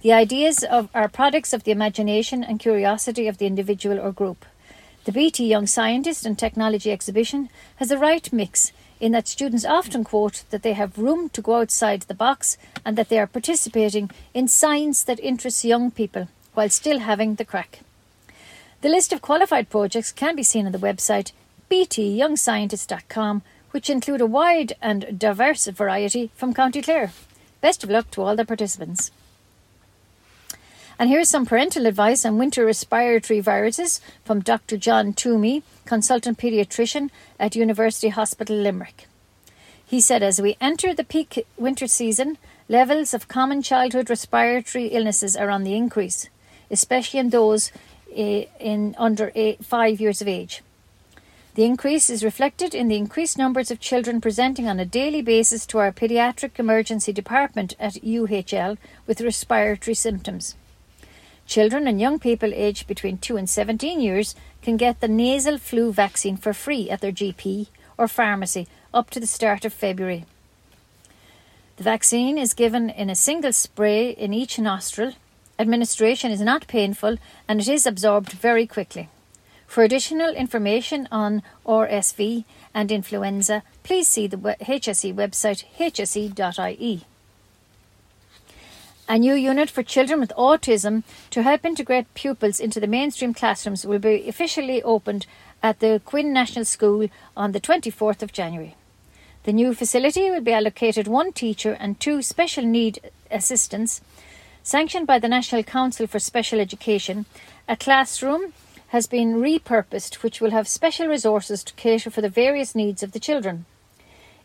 The 0.00 0.12
ideas 0.12 0.62
of 0.62 0.88
are 0.94 1.08
products 1.08 1.52
of 1.52 1.64
the 1.64 1.72
imagination 1.72 2.44
and 2.44 2.60
curiosity 2.60 3.26
of 3.26 3.38
the 3.38 3.46
individual 3.46 3.98
or 3.98 4.12
group. 4.12 4.44
The 5.04 5.12
BT 5.12 5.48
Young 5.48 5.66
Scientist 5.66 6.24
and 6.24 6.38
Technology 6.38 6.92
exhibition 6.92 7.48
has 7.76 7.88
the 7.88 7.98
right 7.98 8.32
mix 8.32 8.70
in 9.00 9.10
that 9.12 9.26
students 9.26 9.64
often 9.64 10.04
quote 10.04 10.44
that 10.50 10.62
they 10.62 10.74
have 10.74 10.98
room 10.98 11.28
to 11.30 11.42
go 11.42 11.60
outside 11.60 12.02
the 12.02 12.14
box 12.14 12.56
and 12.84 12.96
that 12.96 13.08
they 13.08 13.18
are 13.18 13.26
participating 13.26 14.10
in 14.34 14.46
science 14.46 15.02
that 15.02 15.18
interests 15.18 15.64
young 15.64 15.90
people 15.90 16.28
while 16.54 16.68
still 16.68 17.00
having 17.00 17.34
the 17.34 17.44
crack. 17.44 17.80
The 18.82 18.88
list 18.88 19.12
of 19.12 19.20
qualified 19.20 19.68
projects 19.68 20.12
can 20.12 20.36
be 20.36 20.44
seen 20.44 20.66
on 20.66 20.72
the 20.72 20.78
website 20.78 21.32
btyoungscientist.com, 21.70 23.42
which 23.72 23.90
include 23.90 24.20
a 24.20 24.26
wide 24.26 24.74
and 24.80 25.18
diverse 25.18 25.66
variety 25.66 26.30
from 26.36 26.54
County 26.54 26.82
Clare. 26.82 27.12
Best 27.60 27.82
of 27.82 27.90
luck 27.90 28.12
to 28.12 28.22
all 28.22 28.36
the 28.36 28.44
participants. 28.44 29.10
And 31.00 31.08
here's 31.08 31.28
some 31.28 31.46
parental 31.46 31.86
advice 31.86 32.24
on 32.24 32.38
winter 32.38 32.64
respiratory 32.64 33.38
viruses 33.38 34.00
from 34.24 34.40
Dr. 34.40 34.76
John 34.76 35.12
Toomey, 35.12 35.62
consultant 35.84 36.38
paediatrician 36.38 37.10
at 37.38 37.54
University 37.54 38.08
Hospital 38.08 38.56
Limerick. 38.56 39.06
He 39.86 40.00
said, 40.00 40.24
as 40.24 40.40
we 40.40 40.56
enter 40.60 40.92
the 40.92 41.04
peak 41.04 41.46
winter 41.56 41.86
season, 41.86 42.36
levels 42.68 43.14
of 43.14 43.28
common 43.28 43.62
childhood 43.62 44.10
respiratory 44.10 44.88
illnesses 44.88 45.36
are 45.36 45.50
on 45.50 45.62
the 45.62 45.74
increase, 45.74 46.28
especially 46.68 47.20
in 47.20 47.30
those 47.30 47.70
eh, 48.12 48.46
in 48.58 48.96
under 48.98 49.30
eight, 49.36 49.64
five 49.64 50.00
years 50.00 50.20
of 50.20 50.26
age. 50.26 50.62
The 51.54 51.64
increase 51.64 52.10
is 52.10 52.24
reflected 52.24 52.74
in 52.74 52.88
the 52.88 52.96
increased 52.96 53.38
numbers 53.38 53.70
of 53.70 53.78
children 53.78 54.20
presenting 54.20 54.68
on 54.68 54.80
a 54.80 54.84
daily 54.84 55.22
basis 55.22 55.64
to 55.66 55.78
our 55.78 55.92
paediatric 55.92 56.58
emergency 56.58 57.12
department 57.12 57.76
at 57.78 57.94
UHL 57.94 58.78
with 59.06 59.20
respiratory 59.20 59.94
symptoms. 59.94 60.56
Children 61.48 61.88
and 61.88 61.98
young 61.98 62.18
people 62.18 62.52
aged 62.52 62.86
between 62.86 63.16
2 63.16 63.38
and 63.38 63.48
17 63.48 64.02
years 64.02 64.34
can 64.60 64.76
get 64.76 65.00
the 65.00 65.08
nasal 65.08 65.56
flu 65.56 65.90
vaccine 65.90 66.36
for 66.36 66.52
free 66.52 66.90
at 66.90 67.00
their 67.00 67.10
GP 67.10 67.68
or 67.96 68.06
pharmacy 68.06 68.68
up 68.92 69.08
to 69.10 69.18
the 69.18 69.26
start 69.26 69.64
of 69.64 69.72
February. 69.72 70.26
The 71.78 71.84
vaccine 71.84 72.36
is 72.36 72.52
given 72.52 72.90
in 72.90 73.08
a 73.08 73.14
single 73.14 73.54
spray 73.54 74.10
in 74.10 74.34
each 74.34 74.58
nostril. 74.58 75.14
Administration 75.58 76.30
is 76.30 76.42
not 76.42 76.66
painful 76.66 77.16
and 77.48 77.60
it 77.60 77.68
is 77.68 77.86
absorbed 77.86 78.32
very 78.32 78.66
quickly. 78.66 79.08
For 79.66 79.82
additional 79.82 80.34
information 80.34 81.08
on 81.10 81.42
RSV 81.64 82.44
and 82.74 82.92
influenza, 82.92 83.62
please 83.84 84.06
see 84.06 84.26
the 84.26 84.36
HSE 84.36 85.14
website 85.14 85.64
hse.ie 85.78 87.06
a 89.08 89.18
new 89.18 89.34
unit 89.34 89.70
for 89.70 89.82
children 89.82 90.20
with 90.20 90.32
autism 90.36 91.02
to 91.30 91.42
help 91.42 91.64
integrate 91.64 92.12
pupils 92.12 92.60
into 92.60 92.78
the 92.78 92.86
mainstream 92.86 93.32
classrooms 93.32 93.86
will 93.86 93.98
be 93.98 94.28
officially 94.28 94.82
opened 94.82 95.26
at 95.62 95.80
the 95.80 96.02
Quin 96.04 96.30
National 96.32 96.66
School 96.66 97.08
on 97.34 97.52
the 97.52 97.60
24th 97.60 98.22
of 98.22 98.32
January. 98.32 98.76
The 99.44 99.52
new 99.54 99.74
facility 99.74 100.30
will 100.30 100.42
be 100.42 100.52
allocated 100.52 101.08
one 101.08 101.32
teacher 101.32 101.72
and 101.80 101.98
two 101.98 102.20
special 102.20 102.64
need 102.64 103.00
assistants. 103.30 104.02
Sanctioned 104.62 105.06
by 105.06 105.18
the 105.18 105.28
National 105.28 105.62
Council 105.62 106.06
for 106.06 106.18
Special 106.18 106.60
Education, 106.60 107.24
a 107.66 107.76
classroom 107.76 108.52
has 108.88 109.06
been 109.06 109.36
repurposed 109.36 110.16
which 110.16 110.42
will 110.42 110.50
have 110.50 110.68
special 110.68 111.06
resources 111.06 111.64
to 111.64 111.72
cater 111.74 112.10
for 112.10 112.20
the 112.20 112.28
various 112.28 112.74
needs 112.74 113.02
of 113.02 113.12
the 113.12 113.20
children. 113.20 113.64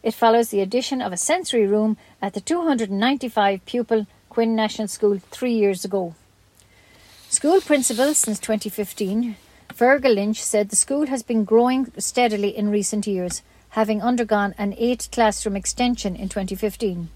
It 0.03 0.13
follows 0.13 0.49
the 0.49 0.61
addition 0.61 1.01
of 1.01 1.11
a 1.11 1.17
sensory 1.17 1.67
room 1.67 1.97
at 2.21 2.33
the 2.33 2.41
295 2.41 3.65
pupil 3.65 4.07
Quin 4.33 4.55
National 4.55 4.87
School 4.87 5.19
three 5.29 5.53
years 5.53 5.85
ago. 5.85 6.15
School 7.29 7.61
principal 7.61 8.15
since 8.15 8.39
2015, 8.39 9.35
Fergal 9.69 10.15
Lynch 10.15 10.43
said 10.43 10.69
the 10.69 10.75
school 10.75 11.05
has 11.05 11.21
been 11.21 11.43
growing 11.43 11.91
steadily 11.99 12.49
in 12.49 12.71
recent 12.71 13.05
years, 13.05 13.43
having 13.69 14.01
undergone 14.01 14.55
an 14.57 14.73
eight 14.79 15.07
classroom 15.11 15.55
extension 15.55 16.15
in 16.15 16.29
2015. 16.29 17.09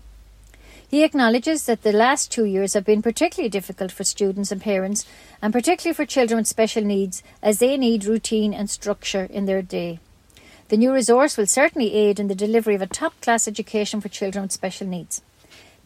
He 0.87 1.03
acknowledges 1.03 1.65
that 1.65 1.81
the 1.81 1.91
last 1.91 2.31
two 2.31 2.45
years 2.45 2.75
have 2.75 2.85
been 2.85 3.01
particularly 3.01 3.49
difficult 3.49 3.91
for 3.91 4.03
students 4.03 4.51
and 4.51 4.61
parents, 4.61 5.03
and 5.41 5.51
particularly 5.51 5.95
for 5.95 6.05
children 6.05 6.37
with 6.37 6.47
special 6.47 6.83
needs, 6.83 7.23
as 7.41 7.57
they 7.57 7.77
need 7.77 8.05
routine 8.05 8.53
and 8.53 8.69
structure 8.69 9.23
in 9.23 9.47
their 9.47 9.63
day. 9.63 9.99
The 10.69 10.77
new 10.77 10.93
resource 10.93 11.35
will 11.35 11.47
certainly 11.47 11.95
aid 11.95 12.19
in 12.19 12.27
the 12.27 12.35
delivery 12.35 12.75
of 12.75 12.83
a 12.83 12.85
top 12.87 13.19
class 13.21 13.47
education 13.47 14.01
for 14.01 14.09
children 14.09 14.43
with 14.43 14.51
special 14.51 14.85
needs. 14.85 15.23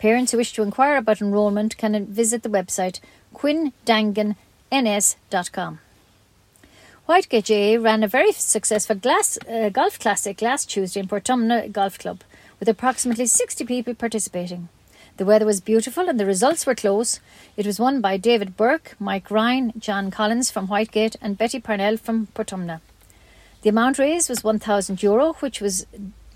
Parents 0.01 0.31
who 0.31 0.38
wish 0.39 0.51
to 0.53 0.63
inquire 0.63 0.98
about 0.98 1.22
enrolment 1.22 1.77
can 1.77 2.08
visit 2.08 2.41
the 2.41 2.50
website 2.50 3.00
quindanganns.com. 3.36 5.79
Whitegate 7.08 7.48
GAA 7.48 7.77
ran 7.84 8.03
a 8.03 8.08
very 8.08 8.31
successful 8.31 8.96
glass, 8.96 9.38
uh, 9.48 9.70
golf 9.70 10.00
classic 10.00 10.41
last 10.41 10.72
Tuesday 10.72 11.01
in 11.01 11.08
Portumna 11.08 11.72
Golf 11.72 12.00
Club, 12.00 12.22
with 12.60 12.67
approximately 12.67 13.27
60 13.27 13.63
people 13.65 13.93
participating. 13.93 14.70
The 15.17 15.25
weather 15.25 15.46
was 15.46 15.62
beautiful 15.62 16.10
and 16.10 16.20
the 16.20 16.25
results 16.25 16.65
were 16.65 16.74
close. 16.74 17.20
It 17.55 17.67
was 17.67 17.79
won 17.79 18.01
by 18.01 18.17
David 18.17 18.58
Burke, 18.58 18.96
Mike 19.00 19.29
Ryan, 19.29 19.72
John 19.77 20.10
Collins 20.10 20.50
from 20.50 20.70
Whitegate, 20.70 21.17
and 21.22 21.38
Betty 21.38 21.60
Parnell 21.60 21.98
from 21.98 22.25
Portumna. 22.34 22.81
The 23.62 23.70
amount 23.70 24.00
raised 24.00 24.29
was 24.29 24.41
€1,000, 24.41 25.03
Euro, 25.03 25.34
which 25.34 25.62
was 25.62 25.86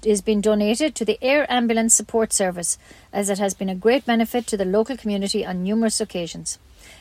is 0.06 0.22
being 0.22 0.42
donated 0.42 0.96
to 0.96 1.06
the 1.06 1.18
Air 1.22 1.46
Ambulance 1.52 1.94
Support 1.94 2.34
Service, 2.34 2.78
as 3.12 3.30
it 3.30 3.40
has 3.40 3.54
been 3.54 3.70
a 3.70 3.76
great 3.76 4.06
benefit 4.06 4.48
to 4.48 4.58
the 4.58 4.66
local 4.66 4.98
community 4.98 5.46
on 5.46 5.64
numerous 5.64 6.02
occasions. 6.02 6.60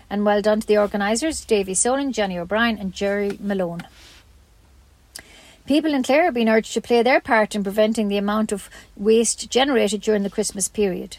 And 0.09 0.25
well 0.25 0.43
done 0.43 0.61
to 0.61 0.67
the 0.67 0.79
organisers, 0.79 1.45
Davy 1.45 1.75
Solon, 1.75 2.13
Johnny 2.13 2.39
O'Brien, 2.39 2.79
and 2.79 2.93
Jerry 2.93 3.39
Malone. 3.41 3.83
People 5.67 5.95
in 5.95 6.03
Clare 6.03 6.29
are 6.29 6.33
being 6.33 6.49
urged 6.49 6.75
to 6.75 6.81
play 6.83 7.03
their 7.03 7.21
part 7.21 7.55
in 7.55 7.65
preventing 7.65 8.09
the 8.09 8.19
amount 8.19 8.53
of 8.53 8.69
waste 8.97 9.49
generated 9.51 10.03
during 10.03 10.23
the 10.23 10.31
Christmas 10.31 10.69
period. 10.69 11.17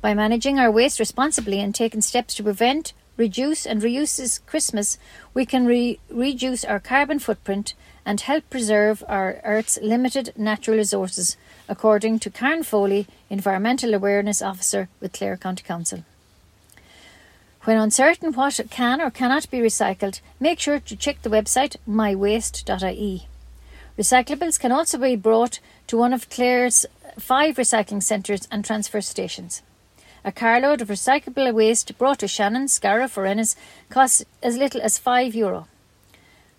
By 0.00 0.14
managing 0.14 0.58
our 0.58 0.70
waste 0.70 0.98
responsibly 0.98 1.60
and 1.60 1.74
taking 1.74 2.00
steps 2.00 2.34
to 2.34 2.42
prevent, 2.42 2.94
reduce, 3.16 3.66
and 3.66 3.82
reuse 3.82 4.16
this 4.16 4.38
Christmas, 4.38 4.98
we 5.34 5.44
can 5.44 5.66
re- 5.66 5.98
reduce 6.08 6.64
our 6.64 6.80
carbon 6.80 7.18
footprint 7.18 7.74
and 8.06 8.20
help 8.20 8.48
preserve 8.50 9.02
our 9.08 9.40
Earth's 9.44 9.78
limited 9.80 10.32
natural 10.36 10.76
resources, 10.76 11.36
according 11.68 12.18
to 12.20 12.30
Karen 12.30 12.62
Foley, 12.62 13.06
Environmental 13.30 13.94
Awareness 13.94 14.42
Officer 14.42 14.88
with 15.00 15.12
Clare 15.12 15.36
County 15.36 15.62
Council. 15.62 16.04
When 17.62 17.78
uncertain 17.78 18.34
what 18.34 18.60
can 18.70 19.00
or 19.00 19.10
cannot 19.10 19.50
be 19.50 19.58
recycled, 19.58 20.20
make 20.38 20.60
sure 20.60 20.80
to 20.80 20.96
check 20.96 21.22
the 21.22 21.30
website 21.30 21.76
mywaste.ie. 21.88 23.26
Recyclables 23.98 24.60
can 24.60 24.72
also 24.72 24.98
be 24.98 25.16
brought 25.16 25.60
to 25.86 25.96
one 25.96 26.12
of 26.12 26.28
Clare's 26.28 26.84
five 27.18 27.56
recycling 27.56 28.02
centres 28.02 28.46
and 28.50 28.64
transfer 28.64 29.00
stations. 29.00 29.62
A 30.24 30.32
carload 30.32 30.80
of 30.80 30.88
recyclable 30.88 31.54
waste 31.54 31.96
brought 31.96 32.18
to 32.18 32.28
Shannon, 32.28 32.68
Scariff, 32.68 33.16
or 33.16 33.24
Ennis 33.24 33.56
costs 33.88 34.24
as 34.42 34.56
little 34.56 34.82
as 34.82 34.98
€5. 34.98 35.34
Euro. 35.34 35.68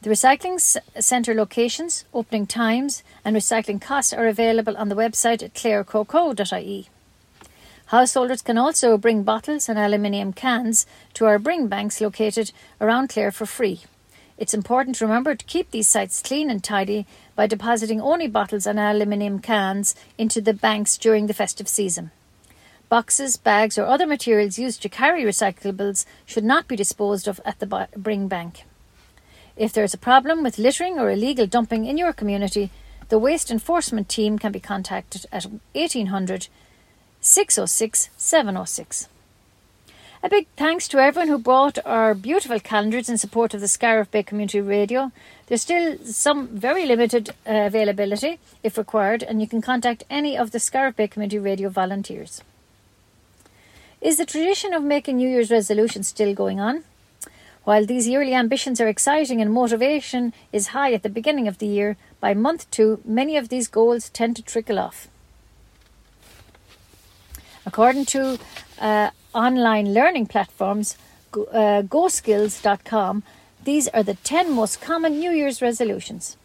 The 0.02 0.10
recycling 0.10 0.60
centre 1.02 1.34
locations, 1.34 2.06
opening 2.14 2.46
times, 2.46 3.04
and 3.24 3.36
recycling 3.36 3.82
costs 3.82 4.14
are 4.14 4.28
available 4.28 4.78
on 4.78 4.90
the 4.90 4.96
website 4.96 5.42
at 5.42 5.54
clarecoco.ie. 5.54 6.90
Householders 7.88 8.42
can 8.42 8.58
also 8.58 8.98
bring 8.98 9.24
bottles 9.24 9.70
and 9.70 9.78
aluminium 9.78 10.34
cans 10.34 10.86
to 11.14 11.26
our 11.26 11.38
bring 11.38 11.68
banks 11.68 12.02
located 12.02 12.52
around 12.82 13.10
Clare 13.10 13.32
for 13.32 13.46
free. 13.46 13.82
It's 14.38 14.54
important 14.54 14.98
to 14.98 15.06
remember 15.06 15.34
to 15.34 15.46
keep 15.46 15.72
these 15.72 15.88
sites 15.88 16.22
clean 16.22 16.50
and 16.50 16.64
tidy 16.64 17.06
by 17.36 17.48
depositing 17.48 18.02
only 18.02 18.28
bottles 18.28 18.68
and 18.68 18.80
aluminium 18.80 19.40
cans 19.40 19.96
into 20.18 20.42
the 20.42 20.54
banks 20.54 20.98
during 20.98 21.28
the 21.28 21.34
festive 21.34 21.68
season. 21.68 22.12
Boxes, 22.90 23.38
bags, 23.38 23.78
or 23.78 23.86
other 23.86 24.06
materials 24.06 24.60
used 24.60 24.82
to 24.82 24.90
carry 24.90 25.24
recyclables 25.24 26.06
should 26.26 26.44
not 26.44 26.68
be 26.68 26.76
disposed 26.76 27.28
of 27.28 27.40
at 27.46 27.60
the 27.60 27.88
bring 27.96 28.28
bank. 28.28 28.66
If 29.58 29.72
there 29.72 29.84
is 29.84 29.94
a 29.94 29.98
problem 29.98 30.44
with 30.44 30.58
littering 30.58 31.00
or 31.00 31.10
illegal 31.10 31.48
dumping 31.48 31.86
in 31.86 31.98
your 31.98 32.12
community, 32.12 32.72
the 33.10 33.20
Waste 33.20 33.50
Enforcement 33.50 34.10
Team 34.10 34.38
can 34.38 34.52
be 34.52 34.60
contacted 34.60 35.26
at 35.32 35.46
1800 35.74 36.48
606 37.22 38.10
706. 38.18 39.08
A 40.24 40.30
big 40.30 40.48
thanks 40.58 40.88
to 40.88 40.98
everyone 40.98 41.28
who 41.28 41.38
bought 41.38 41.78
our 41.86 42.16
beautiful 42.16 42.60
calendars 42.60 43.10
in 43.10 43.18
support 43.18 43.54
of 43.54 43.62
the 43.62 43.68
Scariff 43.68 44.10
Bay 44.10 44.24
Community 44.24 44.60
Radio. 44.60 45.12
There's 45.48 45.62
still 45.62 46.00
some 46.04 46.48
very 46.48 46.86
limited 46.86 47.30
uh, 47.30 47.34
availability 47.68 48.40
if 48.64 48.78
required, 48.78 49.22
and 49.22 49.40
you 49.40 49.48
can 49.48 49.62
contact 49.62 50.04
any 50.10 50.36
of 50.36 50.50
the 50.52 50.60
Scariff 50.60 50.96
Bay 50.96 51.08
Community 51.08 51.38
Radio 51.38 51.70
volunteers. 51.70 52.42
Is 54.02 54.18
the 54.18 54.26
tradition 54.26 54.74
of 54.74 54.84
making 54.84 55.18
New 55.18 55.30
Year's 55.30 55.52
resolutions 55.52 56.08
still 56.08 56.34
going 56.34 56.60
on? 56.60 56.84
While 57.66 57.88
these 57.88 58.08
yearly 58.08 58.36
ambitions 58.36 58.80
are 58.80 58.88
exciting 58.88 59.42
and 59.42 59.52
motivation 59.52 60.34
is 60.54 60.68
high 60.68 60.94
at 60.94 61.02
the 61.02 61.10
beginning 61.10 61.48
of 61.48 61.58
the 61.58 61.66
year, 61.66 61.98
by 62.20 62.36
month 62.36 62.70
two, 62.70 63.02
many 63.04 63.38
of 63.38 63.50
these 63.50 63.68
goals 63.68 64.10
tend 64.10 64.36
to 64.36 64.44
trickle 64.44 64.78
off. 64.78 65.08
According 67.66 68.06
to 68.06 68.38
uh, 68.80 69.10
online 69.34 69.96
learning 69.96 70.28
platforms, 70.28 70.96
uh, 71.34 71.82
GoSkills.com, 71.82 73.24
these 73.64 73.88
are 73.88 74.04
the 74.04 74.14
10 74.14 74.54
most 74.54 74.80
common 74.80 75.20
New 75.20 75.32
Year's 75.32 75.62
resolutions. 75.62 76.38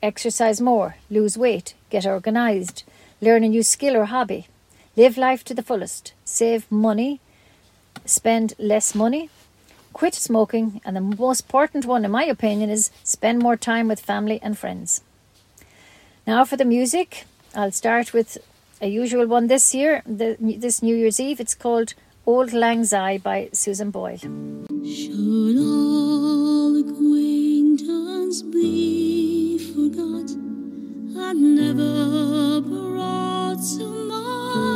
exercise 0.00 0.60
more, 0.60 0.96
lose 1.10 1.36
weight, 1.38 1.74
get 1.88 2.04
organised, 2.06 2.84
learn 3.22 3.42
a 3.42 3.48
new 3.48 3.62
skill 3.62 3.96
or 3.96 4.04
hobby, 4.04 4.46
live 4.96 5.16
life 5.16 5.42
to 5.44 5.54
the 5.54 5.62
fullest, 5.62 6.12
save 6.26 6.70
money, 6.70 7.20
spend 8.04 8.52
less 8.58 8.94
money, 8.94 9.30
quit 9.94 10.14
smoking, 10.14 10.82
and 10.84 10.94
the 10.94 11.00
most 11.00 11.44
important 11.44 11.86
one, 11.86 12.04
in 12.04 12.10
my 12.10 12.24
opinion, 12.24 12.68
is 12.68 12.90
spend 13.02 13.38
more 13.38 13.56
time 13.56 13.88
with 13.88 14.00
family 14.00 14.38
and 14.42 14.58
friends. 14.58 15.00
Now 16.26 16.44
for 16.44 16.56
the 16.56 16.64
music, 16.66 17.24
I'll 17.54 17.72
start 17.72 18.12
with 18.12 18.36
a 18.80 18.88
usual 18.88 19.26
one 19.26 19.46
this 19.46 19.74
year, 19.74 20.02
the, 20.04 20.36
this 20.58 20.82
New 20.82 20.96
Year's 20.96 21.20
Eve. 21.20 21.40
It's 21.40 21.54
called 21.54 21.94
Auld 22.26 22.52
Lang 22.52 22.84
Syne 22.84 23.20
by 23.20 23.48
Susan 23.52 23.90
Boyle. 23.90 24.18
Should 24.18 25.58
all 25.58 26.76
acquaintance 26.80 28.42
be 28.42 29.58
forgot 29.72 30.30
and 31.26 31.54
never 31.56 32.60
brought 32.60 33.62
to 33.78 33.86
mind? 34.08 34.73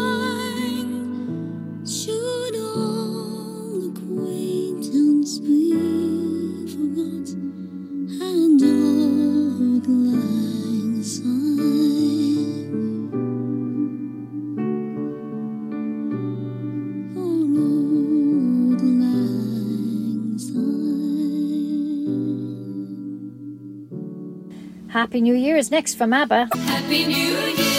Happy 25.08 25.22
New 25.22 25.32
Year 25.32 25.56
is 25.56 25.70
next 25.70 25.94
from 25.94 26.12
ABBA. 26.12 26.50
Happy 26.54 27.06
New 27.06 27.16
Year, 27.16 27.77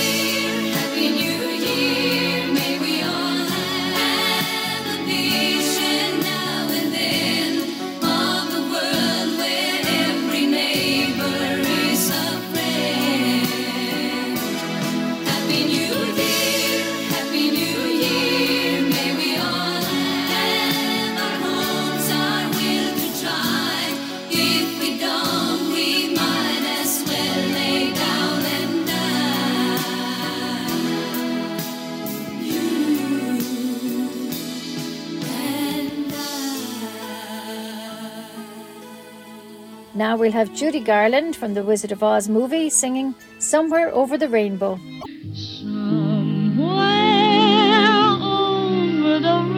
Now 40.00 40.16
we'll 40.16 40.32
have 40.32 40.56
Judy 40.56 40.80
Garland 40.80 41.36
from 41.36 41.56
the 41.56 41.62
Wizard 41.62 41.92
of 41.92 42.02
Oz 42.02 42.30
movie 42.30 42.70
singing 42.70 43.14
Somewhere 43.38 43.94
Over 43.94 44.18
the 44.18 44.30
Rainbow. 44.30 44.80
Somewhere 45.34 46.70
over 48.22 49.20
the 49.20 49.49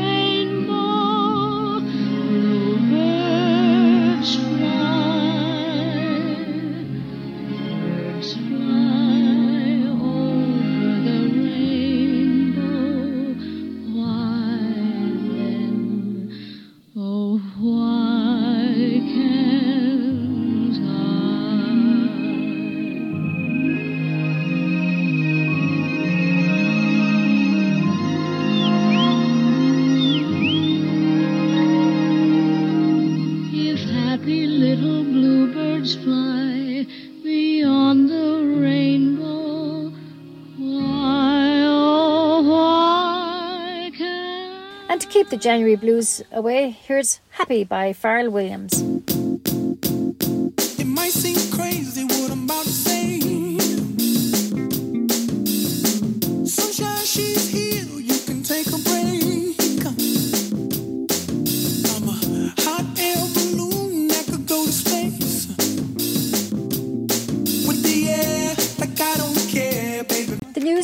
the 45.31 45.37
January 45.37 45.77
blues 45.77 46.21
away, 46.33 46.71
here's 46.71 47.21
Happy 47.29 47.63
by 47.63 47.93
Pharrell 47.93 48.31
Williams. 48.31 48.83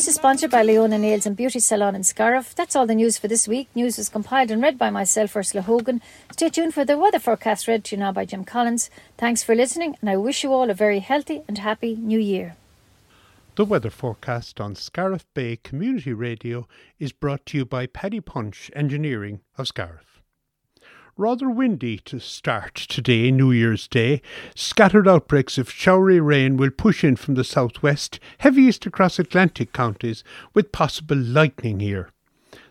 Is 0.08 0.14
sponsored 0.14 0.50
by 0.50 0.62
Leona 0.62 0.98
Nails 0.98 1.26
and 1.26 1.36
Beauty 1.36 1.60
Salon 1.60 1.94
in 1.94 2.02
Scariff. 2.02 2.54
That's 2.54 2.74
all 2.74 2.86
the 2.86 2.94
news 2.94 3.18
for 3.18 3.28
this 3.28 3.46
week. 3.46 3.68
News 3.74 3.98
was 3.98 4.08
compiled 4.08 4.50
and 4.50 4.62
read 4.62 4.78
by 4.78 4.88
myself, 4.88 5.36
Ursula 5.36 5.60
Hogan. 5.60 6.00
Stay 6.32 6.48
tuned 6.48 6.72
for 6.72 6.82
the 6.82 6.96
weather 6.96 7.18
forecast 7.18 7.68
read 7.68 7.84
to 7.84 7.96
you 7.96 8.00
now 8.00 8.10
by 8.10 8.24
Jim 8.24 8.42
Collins. 8.42 8.88
Thanks 9.18 9.42
for 9.42 9.54
listening, 9.54 9.96
and 10.00 10.08
I 10.08 10.16
wish 10.16 10.42
you 10.42 10.50
all 10.50 10.70
a 10.70 10.74
very 10.74 11.00
healthy 11.00 11.42
and 11.46 11.58
happy 11.58 11.94
new 11.94 12.18
year. 12.18 12.56
The 13.56 13.66
weather 13.66 13.90
forecast 13.90 14.62
on 14.62 14.76
Scariff 14.76 15.26
Bay 15.34 15.56
Community 15.56 16.14
Radio 16.14 16.66
is 16.98 17.12
brought 17.12 17.44
to 17.46 17.58
you 17.58 17.66
by 17.66 17.84
Paddy 17.84 18.20
Punch 18.20 18.70
Engineering 18.74 19.40
of 19.58 19.68
Scariff. 19.68 20.17
Rather 21.18 21.50
windy 21.50 21.98
to 21.98 22.20
start 22.20 22.76
today, 22.76 23.32
New 23.32 23.50
Year's 23.50 23.88
Day. 23.88 24.22
Scattered 24.54 25.08
outbreaks 25.08 25.58
of 25.58 25.68
showery 25.68 26.20
rain 26.20 26.56
will 26.56 26.70
push 26.70 27.02
in 27.02 27.16
from 27.16 27.34
the 27.34 27.42
southwest, 27.42 28.20
heaviest 28.38 28.86
across 28.86 29.18
Atlantic 29.18 29.72
counties, 29.72 30.22
with 30.54 30.70
possible 30.70 31.16
lightning 31.16 31.80
here. 31.80 32.10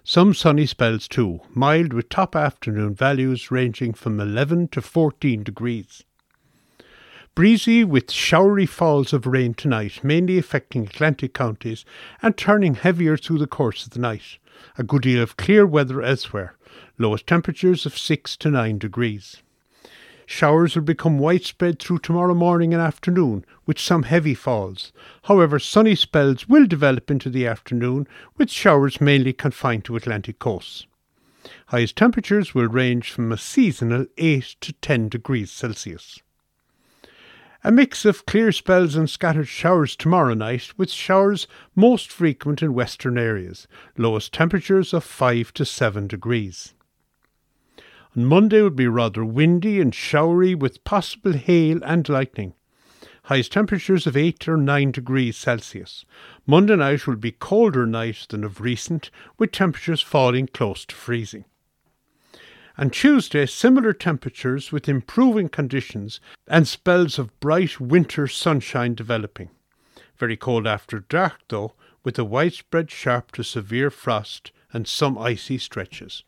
Some 0.05 0.33
sunny 0.33 0.65
spells 0.65 1.10
too, 1.10 1.41
mild 1.53 1.91
with 1.91 2.07
top 2.07 2.38
afternoon 2.38 2.95
values 2.95 3.51
ranging 3.51 3.91
from 3.91 4.17
11 4.17 4.69
to 4.69 4.81
14 4.81 5.43
degrees. 5.43 6.05
Breezy 7.36 7.83
with 7.83 8.10
showery 8.10 8.65
falls 8.65 9.12
of 9.12 9.27
rain 9.27 9.55
tonight, 9.55 10.05
mainly 10.05 10.38
affecting 10.38 10.86
Atlantic 10.86 11.33
counties 11.33 11.83
and 12.21 12.38
turning 12.38 12.75
heavier 12.75 13.17
through 13.17 13.39
the 13.39 13.45
course 13.45 13.86
of 13.86 13.91
the 13.91 13.99
night. 13.99 14.39
A 14.78 14.84
good 14.84 15.04
deal 15.04 15.22
of 15.22 15.38
clear 15.38 15.65
weather 15.65 16.02
elsewhere, 16.02 16.56
lowest 16.98 17.28
temperatures 17.28 17.86
of 17.86 17.98
6 17.98 18.38
to 18.38 18.50
9 18.50 18.78
degrees. 18.78 19.38
Showers 20.26 20.76
will 20.76 20.84
become 20.84 21.20
widespread 21.20 21.80
through 21.80 22.00
tomorrow 22.00 22.34
morning 22.34 22.74
and 22.74 22.82
afternoon, 22.82 23.46
with 23.65 23.80
some 23.80 24.04
heavy 24.04 24.34
falls. 24.34 24.91
However, 25.24 25.58
sunny 25.58 25.96
spells 25.96 26.50
will 26.50 26.65
develop 26.65 27.10
into 27.10 27.30
the 27.30 27.48
afternoon, 27.48 28.08
with 28.38 28.50
showers 28.50 29.00
mainly 29.00 29.32
confined 29.32 29.86
to 29.86 29.96
Atlantic 29.96 30.38
coasts. 30.39 30.86
Highest 31.67 31.96
temperatures 31.96 32.54
will 32.54 32.67
range 32.67 33.10
from 33.10 33.32
a 33.32 33.38
seasonal 33.38 34.06
8 34.17 34.58
to 34.60 34.74
10 34.74 35.08
degrees 35.08 35.50
Celsius. 35.50 36.20
A 37.63 37.72
mix 37.72 38.06
of 38.06 38.26
clear 38.28 38.52
spells 38.52 38.96
and 38.96 39.10
scattered 39.10 39.48
showers 39.48 39.96
tomorrow 39.96 40.36
night, 40.36 40.78
with 40.78 40.91
showers 40.91 41.48
most 41.76 42.12
frequent 42.12 42.62
in 42.62 42.74
western 42.74 43.17
areas. 43.17 43.67
Lowest 43.98 44.32
temperatures 44.32 44.93
of 44.93 45.04
5 45.04 45.54
to 45.56 45.65
7 45.65 46.08
degrees. 46.08 46.76
On 48.15 48.26
Monday 48.26 48.62
will 48.62 48.70
be 48.70 48.88
rather 48.88 49.26
windy 49.26 49.82
and 49.82 49.93
showery 49.93 50.54
with 50.54 50.84
possible 50.84 51.34
hail 51.34 51.80
and 51.84 52.08
lightning. 52.08 52.54
Highest 53.24 53.52
temperatures 53.52 54.08
of 54.08 54.15
8 54.15 54.48
or 54.48 54.58
9 54.58 54.91
degrees 54.91 55.36
Celsius. 55.36 56.06
Monday 56.46 56.76
night 56.76 57.08
will 57.08 57.15
be 57.15 57.32
colder 57.32 57.86
night 57.86 58.28
than 58.30 58.43
of 58.43 58.62
recent, 58.62 59.10
with 59.38 59.52
temperatures 59.52 60.02
falling 60.02 60.48
close 60.48 60.86
to 60.86 60.96
freezing. 60.96 61.46
And 62.77 62.93
Tuesday, 62.93 63.47
similar 63.47 63.91
temperatures 63.91 64.71
with 64.71 64.87
improving 64.87 65.49
conditions 65.49 66.19
and 66.47 66.67
spells 66.67 67.17
of 67.17 67.37
bright 67.39 67.79
winter 67.79 68.27
sunshine 68.27 68.93
developing. 68.93 69.49
Very 70.15 70.37
cold 70.37 70.67
after 70.67 70.99
dark, 70.99 71.39
though, 71.49 71.73
with 72.03 72.19
a 72.19 72.23
widespread 72.23 72.91
sharp 72.91 73.31
to 73.31 73.43
severe 73.43 73.89
frost 73.89 74.51
and 74.71 74.87
some 74.87 75.17
icy 75.17 75.57
stretches. 75.57 76.23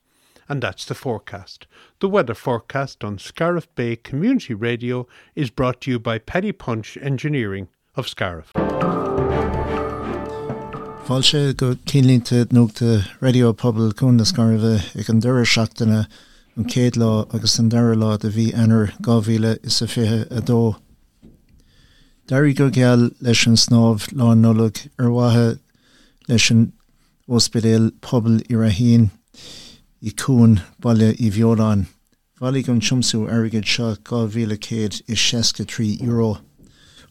And 0.48 0.64
that's 0.64 0.86
the 0.86 0.96
forecast. 0.96 1.68
The 2.00 2.10
weather 2.10 2.34
forecast 2.34 3.04
on 3.04 3.20
Scariff 3.20 3.68
Bay 3.76 3.96
Community 3.96 4.56
Radio 4.56 5.08
is 5.36 5.52
brought 5.52 5.82
to 5.82 5.92
you 5.92 6.00
by 6.00 6.18
Paddy 6.18 6.52
Punch 6.52 6.98
Engineering 7.00 7.68
of 7.96 8.08
Scariff. 8.08 8.52
Fáil 11.06 11.24
sé 11.26 11.56
go 11.58 11.76
cínlínta 11.86 12.46
nuachta 12.54 13.06
radiopobal 13.22 13.96
chun 13.98 14.18
na 14.18 14.24
scarmh 14.24 14.82
ag 14.96 15.10
an 15.10 15.20
dura 15.20 15.46
seachtainna 15.46 16.08
an 16.56 16.66
céad 16.66 16.98
lá 16.98 17.26
agus 17.34 17.60
an 17.60 17.70
deire 17.70 17.96
lá 17.96 18.14
a 18.16 18.30
bhí 18.36 18.54
anar 18.54 18.92
gáhíle 19.02 19.58
is 19.64 19.82
a 19.82 19.88
fithe 19.88 20.28
a 20.32 20.42
dó. 20.42 20.78
Deirí 22.28 22.56
go 22.56 22.70
geall 22.70 23.12
leis 23.22 23.46
an 23.48 23.56
snáb 23.56 24.08
lá 24.14 24.34
nolog 24.36 24.82
ar 25.00 25.10
wathe 25.10 25.60
leis 26.28 26.52
an 26.52 26.74
ospedéal 27.28 27.92
pobl 28.02 28.42
i 28.50 28.60
rahín 28.64 29.10
i 30.02 30.12
cún 30.12 30.62
bailile 30.82 31.16
i 31.20 31.32
bheolán. 31.32 31.88
Bhalig 32.40 32.70
an 32.70 32.82
chumsú 32.82 33.26
agad 33.28 33.66
seo 33.66 33.96
gáhíle 34.12 34.58
céad 34.58 35.02
is 35.08 35.20
63 35.20 35.98
euro. 36.02 36.40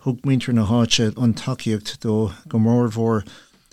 Thg 0.05 0.22
muintear 0.22 0.55
na 0.55 0.64
háte 0.66 1.12
an 1.16 1.35
takeíocht 1.35 1.98
dó 2.05 2.33
go 2.48 2.59
mórmhór 2.59 3.27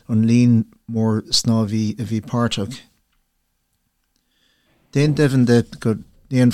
an 0.07 0.25
lín 0.27 0.65
mór 0.91 1.23
snáhí 1.29 1.93
a 1.99 2.03
bhí 2.03 2.21
páach. 2.21 2.81
Déan 4.95 5.13
dehan 5.13 5.43
de 5.45 5.61
go 5.81 5.97
de 6.29 6.45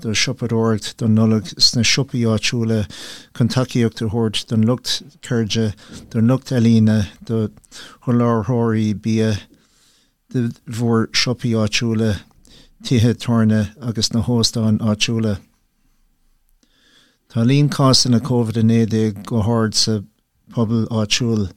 do 0.00 0.14
sipadóirt 0.14 0.96
don 0.96 1.14
nolog 1.14 1.44
sna 1.60 1.82
sipaí 1.84 2.24
áúla 2.24 2.88
contaíocht 3.34 3.98
de 3.98 4.08
thuirt 4.08 4.46
don 4.48 4.62
lucht 4.62 5.02
chuirde 5.20 5.74
don 6.08 6.26
lucht 6.26 6.52
elína 6.56 7.06
do 7.26 7.50
thuláirthirí 8.06 8.94
bí 8.94 9.36
de 10.32 10.48
bhór 10.64 11.10
sipaí 11.12 11.52
áúla 11.52 12.22
tithe 12.82 13.12
torne 13.12 13.76
agus 13.82 14.14
na 14.14 14.22
hóstáin 14.22 14.80
áúla. 14.80 15.38
Tá 17.28 17.44
líon 17.44 17.68
cásan 17.68 18.12
na 18.12 18.20
COVID 18.20 18.56
a 18.56 18.62
néide 18.62 19.12
go 19.26 19.42
háir 19.42 19.74
sa 19.74 20.00
pobl 20.48 20.88
áúil. 20.88 21.52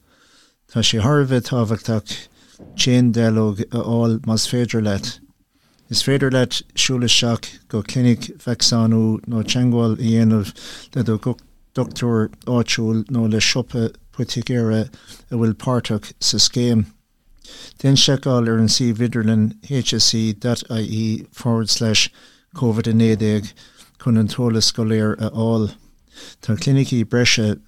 Tá 0.68 0.84
sé 0.84 1.00
Harbheith 1.00 1.48
táhachtach 1.48 2.28
té 2.76 3.00
delóg 3.10 3.64
aáil 3.72 4.20
mas 4.26 4.44
féidir 4.44 4.84
leit. 4.84 5.25
Is 5.88 6.02
féidir 6.02 6.32
leit 6.34 6.62
siúla 6.74 7.06
seach 7.06 7.46
go 7.68 7.80
clinic 7.82 8.26
vexanú 8.42 9.20
nó 9.30 9.42
teangáil 9.46 9.92
i 10.00 10.16
dhéanamh 10.16 10.50
le 10.96 11.02
do 11.04 11.16
go 11.16 11.36
doctor 11.78 12.28
áitiúil 12.46 13.04
nó 13.08 13.26
le 13.30 13.40
sipa 13.40 13.90
putigéire 14.12 14.80
a 15.30 15.34
bhfuil 15.36 15.54
páach 15.54 16.12
sa 16.18 16.38
scéim. 16.38 16.86
Den 17.78 17.94
seáil 17.94 18.48
ar 18.50 18.58
an 18.58 18.68
si 18.68 18.92
viderlin 18.92 19.44
HSC.ie 19.70 21.26
forward 21.30 21.70
slash 21.70 22.10
COVID 22.56 22.88
in 22.88 22.98
édéag 22.98 23.52
chun 24.02 24.18
an 24.18 24.26
tola 24.26 24.60
scoléir 24.60 25.14
a 25.20 25.30
áil. 25.30 25.70
Tá 26.42 26.56
clinicí 26.56 27.04
breise 27.04 27.60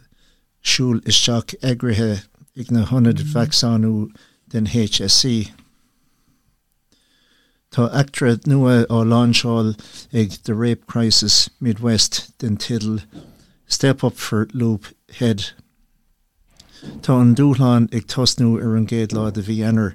siúl 0.65 0.99
isteach 1.07 1.55
egrithe 1.63 2.27
ag 2.59 2.73
na 2.73 2.85
vexanú 2.85 3.95
mm-hmm. 3.95 4.13
den 4.49 4.67
HSC. 4.67 5.53
Tá 7.71 7.91
actra 7.93 8.37
nua 8.47 8.87
á 8.89 9.05
láseáil 9.05 9.79
ag 10.13 10.31
the 10.45 10.55
Rape 10.55 10.87
Crisis 10.87 11.51
Midwest 11.61 12.33
den 12.39 12.57
titel 12.57 13.01
Step 13.67 14.03
up 14.03 14.17
for 14.17 14.49
Loop 14.55 14.87
Head. 15.13 15.53
Tá 17.03 17.21
an 17.21 17.35
dúláán 17.35 17.93
ag 17.93 18.07
tosnú 18.07 18.57
ar 18.57 18.75
an 18.75 18.87
géad 18.87 19.13
lá 19.13 19.29
a 19.29 19.33
bhí. 19.33 19.95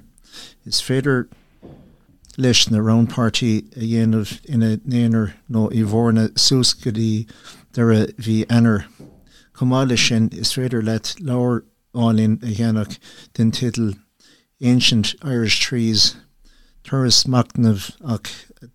Is 0.64 0.80
féidir 0.80 1.28
leis 2.38 2.70
na 2.70 2.78
roundparty 2.78 3.76
a 3.76 3.80
dhéanamh 3.80 4.38
ina 4.48 4.76
néanaar 4.78 5.34
nó 5.50 5.68
i 5.72 5.82
bhórna 5.82 6.28
súscadí 6.34 7.26
de 7.72 7.82
a 7.82 8.06
bhí 8.22 8.46
enar. 8.46 8.86
Comáile 9.52 9.98
sin 9.98 10.28
is 10.32 10.52
féidir 10.54 10.84
leit 10.84 11.16
leir 11.20 11.64
álinn 11.92 12.42
a 12.42 12.54
dhéanaach 12.54 12.98
den 13.34 13.50
titel 13.50 13.94
Ancient 14.62 15.16
Irish 15.24 15.58
Trees 15.60 16.14
thuras 16.84 17.24
macnamh 17.26 17.90
ach 18.04 18.30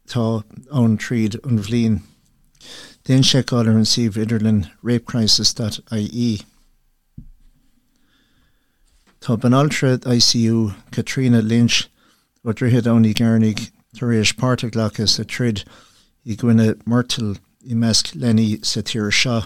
tá 0.07 0.43
an 0.71 0.97
tríd 0.97 1.37
an 1.45 1.59
bhlín. 1.59 2.01
Den 3.05 3.21
seáil 3.23 3.67
ar 3.67 3.77
an 3.77 3.85
sih 3.85 4.09
idirlinn 4.09 4.69
rapecrisis.ie. 4.83 6.41
Tá 9.21 9.37
ban 9.39 9.53
altrad 9.53 10.07
ICU 10.15 10.73
Katrina 10.91 11.41
Lynch 11.41 11.87
ó 12.45 12.53
ddrihead 12.53 12.87
er 12.87 12.97
anní 12.97 13.13
garnig 13.13 13.69
tar 13.99 14.15
éis 14.15 14.33
páirrtalachas 14.41 15.19
a 15.19 15.25
trid 15.25 15.63
i 16.25 16.37
gcuine 16.39 16.67
myrtal 16.85 17.37
i 17.61 17.77
measc 17.83 18.13
lení 18.15 18.49
sa 18.65 18.81
tíir 18.81 19.13
seo. 19.21 19.43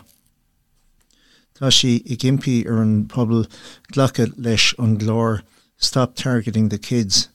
Tá 1.60 1.72
si 1.74 1.98
i 2.06 2.16
gimpi 2.16 2.62
ar 2.66 2.78
er 2.78 2.82
an 2.86 2.96
pobl 3.12 3.46
ghlacha 3.92 4.32
leis 4.38 4.72
an 4.80 4.98
glór 4.98 5.42
Stop 5.78 6.16
Targeting 6.16 6.70
the 6.70 6.78
Kids 6.78 7.28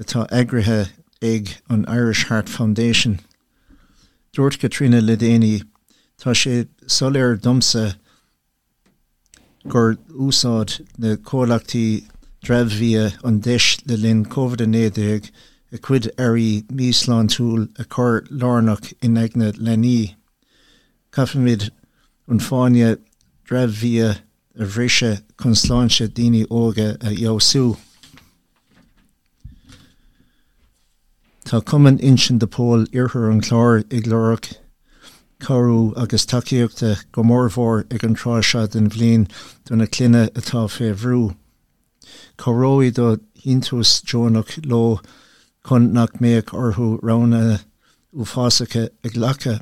atá 0.00 0.28
agrithe 0.30 0.90
ag 1.22 1.56
an 1.68 1.84
Irish 1.86 2.24
Heart 2.26 2.48
Foundation. 2.48 3.20
Dúirt 4.32 4.58
Katrina 4.58 5.00
Ledéni 5.00 5.62
tá 6.18 6.32
sé 6.34 6.68
soléir 6.86 7.36
domsa 7.40 7.96
gur 9.68 9.96
úsáid 10.10 10.80
na 10.98 11.16
cólachttaí 11.16 12.04
drefhí 12.44 12.96
an 13.24 13.40
deis 13.40 13.78
le 13.86 13.96
linn 13.96 14.24
COVID 14.24 14.66
néideag 14.66 15.30
a 15.72 15.78
cuid 15.78 16.10
airí 16.18 16.64
míslán 16.68 17.28
túúl 17.28 17.68
a 17.78 17.84
chur 17.84 18.22
lánach 18.30 18.92
in 19.00 19.16
agne 19.16 19.52
lení. 19.52 20.16
Caafimid 21.12 21.70
an 22.28 22.40
fáine 22.40 22.98
drefhí 23.46 23.92
a 24.02 24.18
bhríise 24.58 25.22
chusláánse 25.38 26.08
daine 26.08 26.46
óga 26.50 26.96
a 27.00 27.10
Josú. 27.14 27.76
Tá 31.44 31.60
cuman 31.60 31.98
insin 31.98 32.38
de 32.38 32.46
pól 32.46 32.86
iorthir 32.92 33.30
an 33.30 33.42
chlár 33.42 33.82
ag 33.90 34.06
leach 34.06 34.52
choú 35.42 35.92
agus 35.98 36.24
takeíochtta 36.24 37.02
go 37.12 37.22
mórmhór 37.22 37.82
ag 37.92 38.04
an 38.04 38.14
trá 38.14 38.38
se 38.44 38.66
den 38.68 38.88
bblin 38.88 39.26
donna 39.66 39.86
cluine 39.86 40.30
atá 40.38 40.68
fé 40.70 40.92
bhrú. 40.94 41.34
Choróí 42.38 42.92
do 42.94 43.18
intus 43.44 44.02
Jonach 44.04 44.54
lo 44.64 45.00
chun 45.66 45.92
nach 45.92 46.14
méid 46.20 46.54
orthú 46.54 46.98
rana 47.02 47.60
ú 48.14 48.24
fásacha 48.24 48.88
ag 49.04 49.18
lecha. 49.18 49.56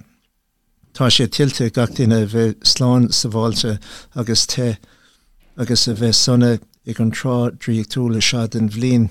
Tá 0.92 1.08
sé 1.08 1.28
tilte 1.28 1.70
gachtainine 1.70 2.26
bheith 2.28 2.60
sláán 2.60 3.12
sa 3.12 3.28
bháilte 3.28 3.78
agus 4.14 4.46
te 4.46 4.76
agus 5.56 5.88
a 5.88 5.94
bheith 5.94 6.20
sanna 6.20 6.58
ag 6.86 7.00
an 7.00 7.10
trá 7.10 7.50
trí 7.56 7.84
túla 7.88 8.20
se 8.20 8.46
den 8.48 8.68
bhlín. 8.68 9.08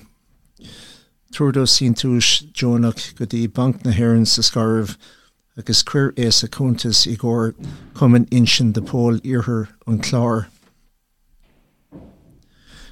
Trúdó 1.32 1.66
sin 1.68 1.94
túis 1.94 2.42
Jonach 2.52 3.14
go 3.14 3.24
dtí 3.24 3.46
bank 3.52 3.84
na 3.84 3.92
haan 3.92 4.26
sa 4.26 4.42
scarh 4.42 4.96
agus 5.56 5.82
cuir 5.82 6.12
é 6.16 6.26
a 6.26 6.48
chuntas 6.48 7.06
i 7.06 7.16
ggur 7.16 7.54
cuman 7.94 8.26
insin 8.30 8.72
de 8.72 8.80
pól 8.80 9.20
ihir 9.20 9.68
an 9.86 10.00
chlár. 10.00 10.46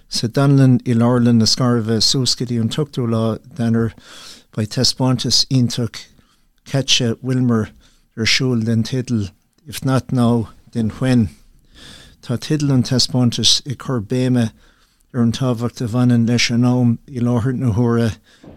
Sa 0.09 0.29
danlan 0.29 0.79
i 0.87 0.95
lálan 0.95 1.39
na 1.39 1.47
scarveh 1.47 1.99
súscadí 1.99 2.61
an 2.61 2.69
tuchtú 2.69 3.09
lá 3.09 3.39
denner 3.57 3.93
bei 4.55 4.65
testpátas 4.67 5.45
intach 5.51 6.07
catse 6.65 7.17
Wilmer 7.21 7.71
arsúl 8.17 8.65
den 8.65 8.85
titel 8.85 9.31
if 9.67 9.85
not 9.85 10.13
now 10.13 10.51
den 10.71 10.91
when. 11.01 11.31
Tá 12.23 12.39
titel 12.39 12.71
an 12.71 12.85
testpátas 12.85 13.63
i 13.67 13.75
chur 13.75 14.01
béime 14.01 14.53
ar 15.15 15.23
an 15.23 15.33
táhacht 15.33 15.81
a 15.81 15.89
bhanan 15.89 16.27
leis 16.29 16.51
an 16.51 16.61
nám 16.61 16.99
i 17.09 17.21
láthir 17.21 17.55
na 17.57 17.73
thura 17.73 18.09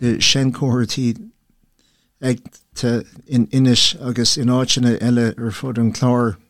de 0.00 0.18
sencóirtí 0.18 1.30
ag 2.20 2.40
in 3.26 3.46
inis 3.52 3.94
agus 4.00 4.36
in 4.36 4.48
áitina 4.48 4.98
eile 5.00 5.34
ar 5.38 5.50
fud 5.50 5.78
an. 5.78 6.43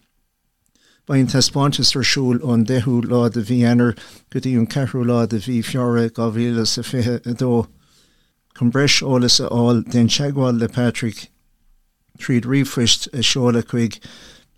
Bain 1.07 1.27
tespátas 1.27 1.95
arsúil 1.95 2.41
ón 2.41 2.65
dethú 2.65 3.03
lá 3.05 3.27
a 3.27 3.31
bhí 3.31 3.61
anar 3.69 3.93
go 4.33 4.41
dtíí 4.41 4.57
an 4.57 4.67
ceú 4.67 5.05
lá 5.05 5.25
a 5.25 5.27
bhí 5.29 5.61
fiore 5.63 6.09
gáhíle 6.09 6.67
sa 6.67 6.83
fithe 6.83 7.21
a 7.27 7.35
dó. 7.35 7.69
chun 8.57 8.71
breis 8.71 9.03
a 9.03 9.83
den 9.91 10.09
teagháil 10.09 10.59
le 10.59 10.69
Patrick 10.69 11.29
tríd 12.19 12.47
rifuist 12.47 13.09
a 13.13 13.23
seola 13.23 13.63
chuig 13.63 14.01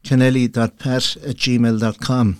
kennelly.pat 0.04 1.16
at 1.26 1.36
gmail.com. 1.36 2.36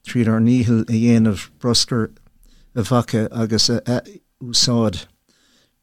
tríd 0.07 0.29
ar 0.29 0.41
níhil 0.41 0.85
a 0.87 0.93
dhéanamh 0.93 1.51
broscar 1.59 2.11
a 2.75 2.83
bhacha 2.83 3.29
agus 3.33 3.71
a, 3.71 4.03
úsáid. 4.41 5.07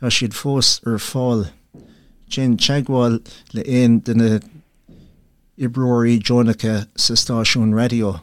Tá 0.00 0.08
siad 0.08 0.32
fós 0.32 0.78
ar 0.86 0.96
fáil. 0.96 1.50
Jin 2.30 2.56
teagháil 2.56 3.18
le 3.52 3.62
éon 3.66 3.98
duna 4.00 4.40
ibróí 5.58 6.22
Jonacha 6.22 6.86
sa 6.96 7.14
stáisiún 7.14 7.74
radio. 7.76 8.20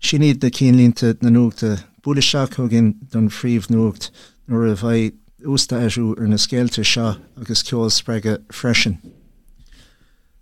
Sin 0.00 0.26
iad 0.26 0.42
na 0.42 0.50
cínlínta 0.50 1.14
na 1.22 1.30
nuachta 1.30 1.84
bula 2.02 2.20
seachthgin 2.20 2.96
don 3.14 3.30
phríomh 3.30 3.70
nuacht 3.70 4.10
nuair 4.48 4.74
a 4.74 4.76
bhaid 4.76 5.16
ústa 5.46 5.80
eisiú 5.80 6.12
ar 6.18 6.28
na 6.28 6.36
scéalte 6.36 6.84
seo 6.84 7.16
agus 7.40 7.64
ceol 7.64 7.88
spreige 7.88 8.36
freisin. 8.52 8.98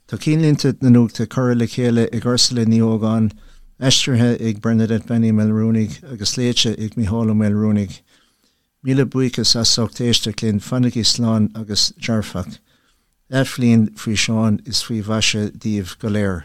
Tá 0.09 0.17
cínlínta 0.17 0.75
na 0.81 0.89
nuachta 0.89 1.27
chur 1.27 1.55
le 1.55 1.67
chéile 1.67 2.09
ag 2.09 2.23
ggursa 2.23 2.55
le 2.55 2.65
níogáin, 2.65 3.31
Eistrathe 3.79 4.41
ag 4.41 4.63
Bernadette 4.63 5.07
Benny 5.07 5.33
Melrúnig 5.33 6.03
agus 6.11 6.37
léite 6.37 6.73
ag 6.73 6.95
Mihála 6.97 7.35
Melrúnig. 7.37 8.01
míle 8.83 9.05
buchas 9.05 9.57
as 9.57 9.69
sochtéiste 9.69 10.33
linn 10.41 10.61
fannaí 10.61 11.05
sláán 11.05 11.51
agus 11.55 11.93
dearfach. 12.01 12.59
Eflíonn 13.31 13.91
fao 13.99 14.15
seán 14.15 14.61
is 14.67 14.83
faoi 14.83 15.03
bhaise 15.03 15.51
díomh 15.53 15.99
go 15.99 16.09
léir. 16.09 16.45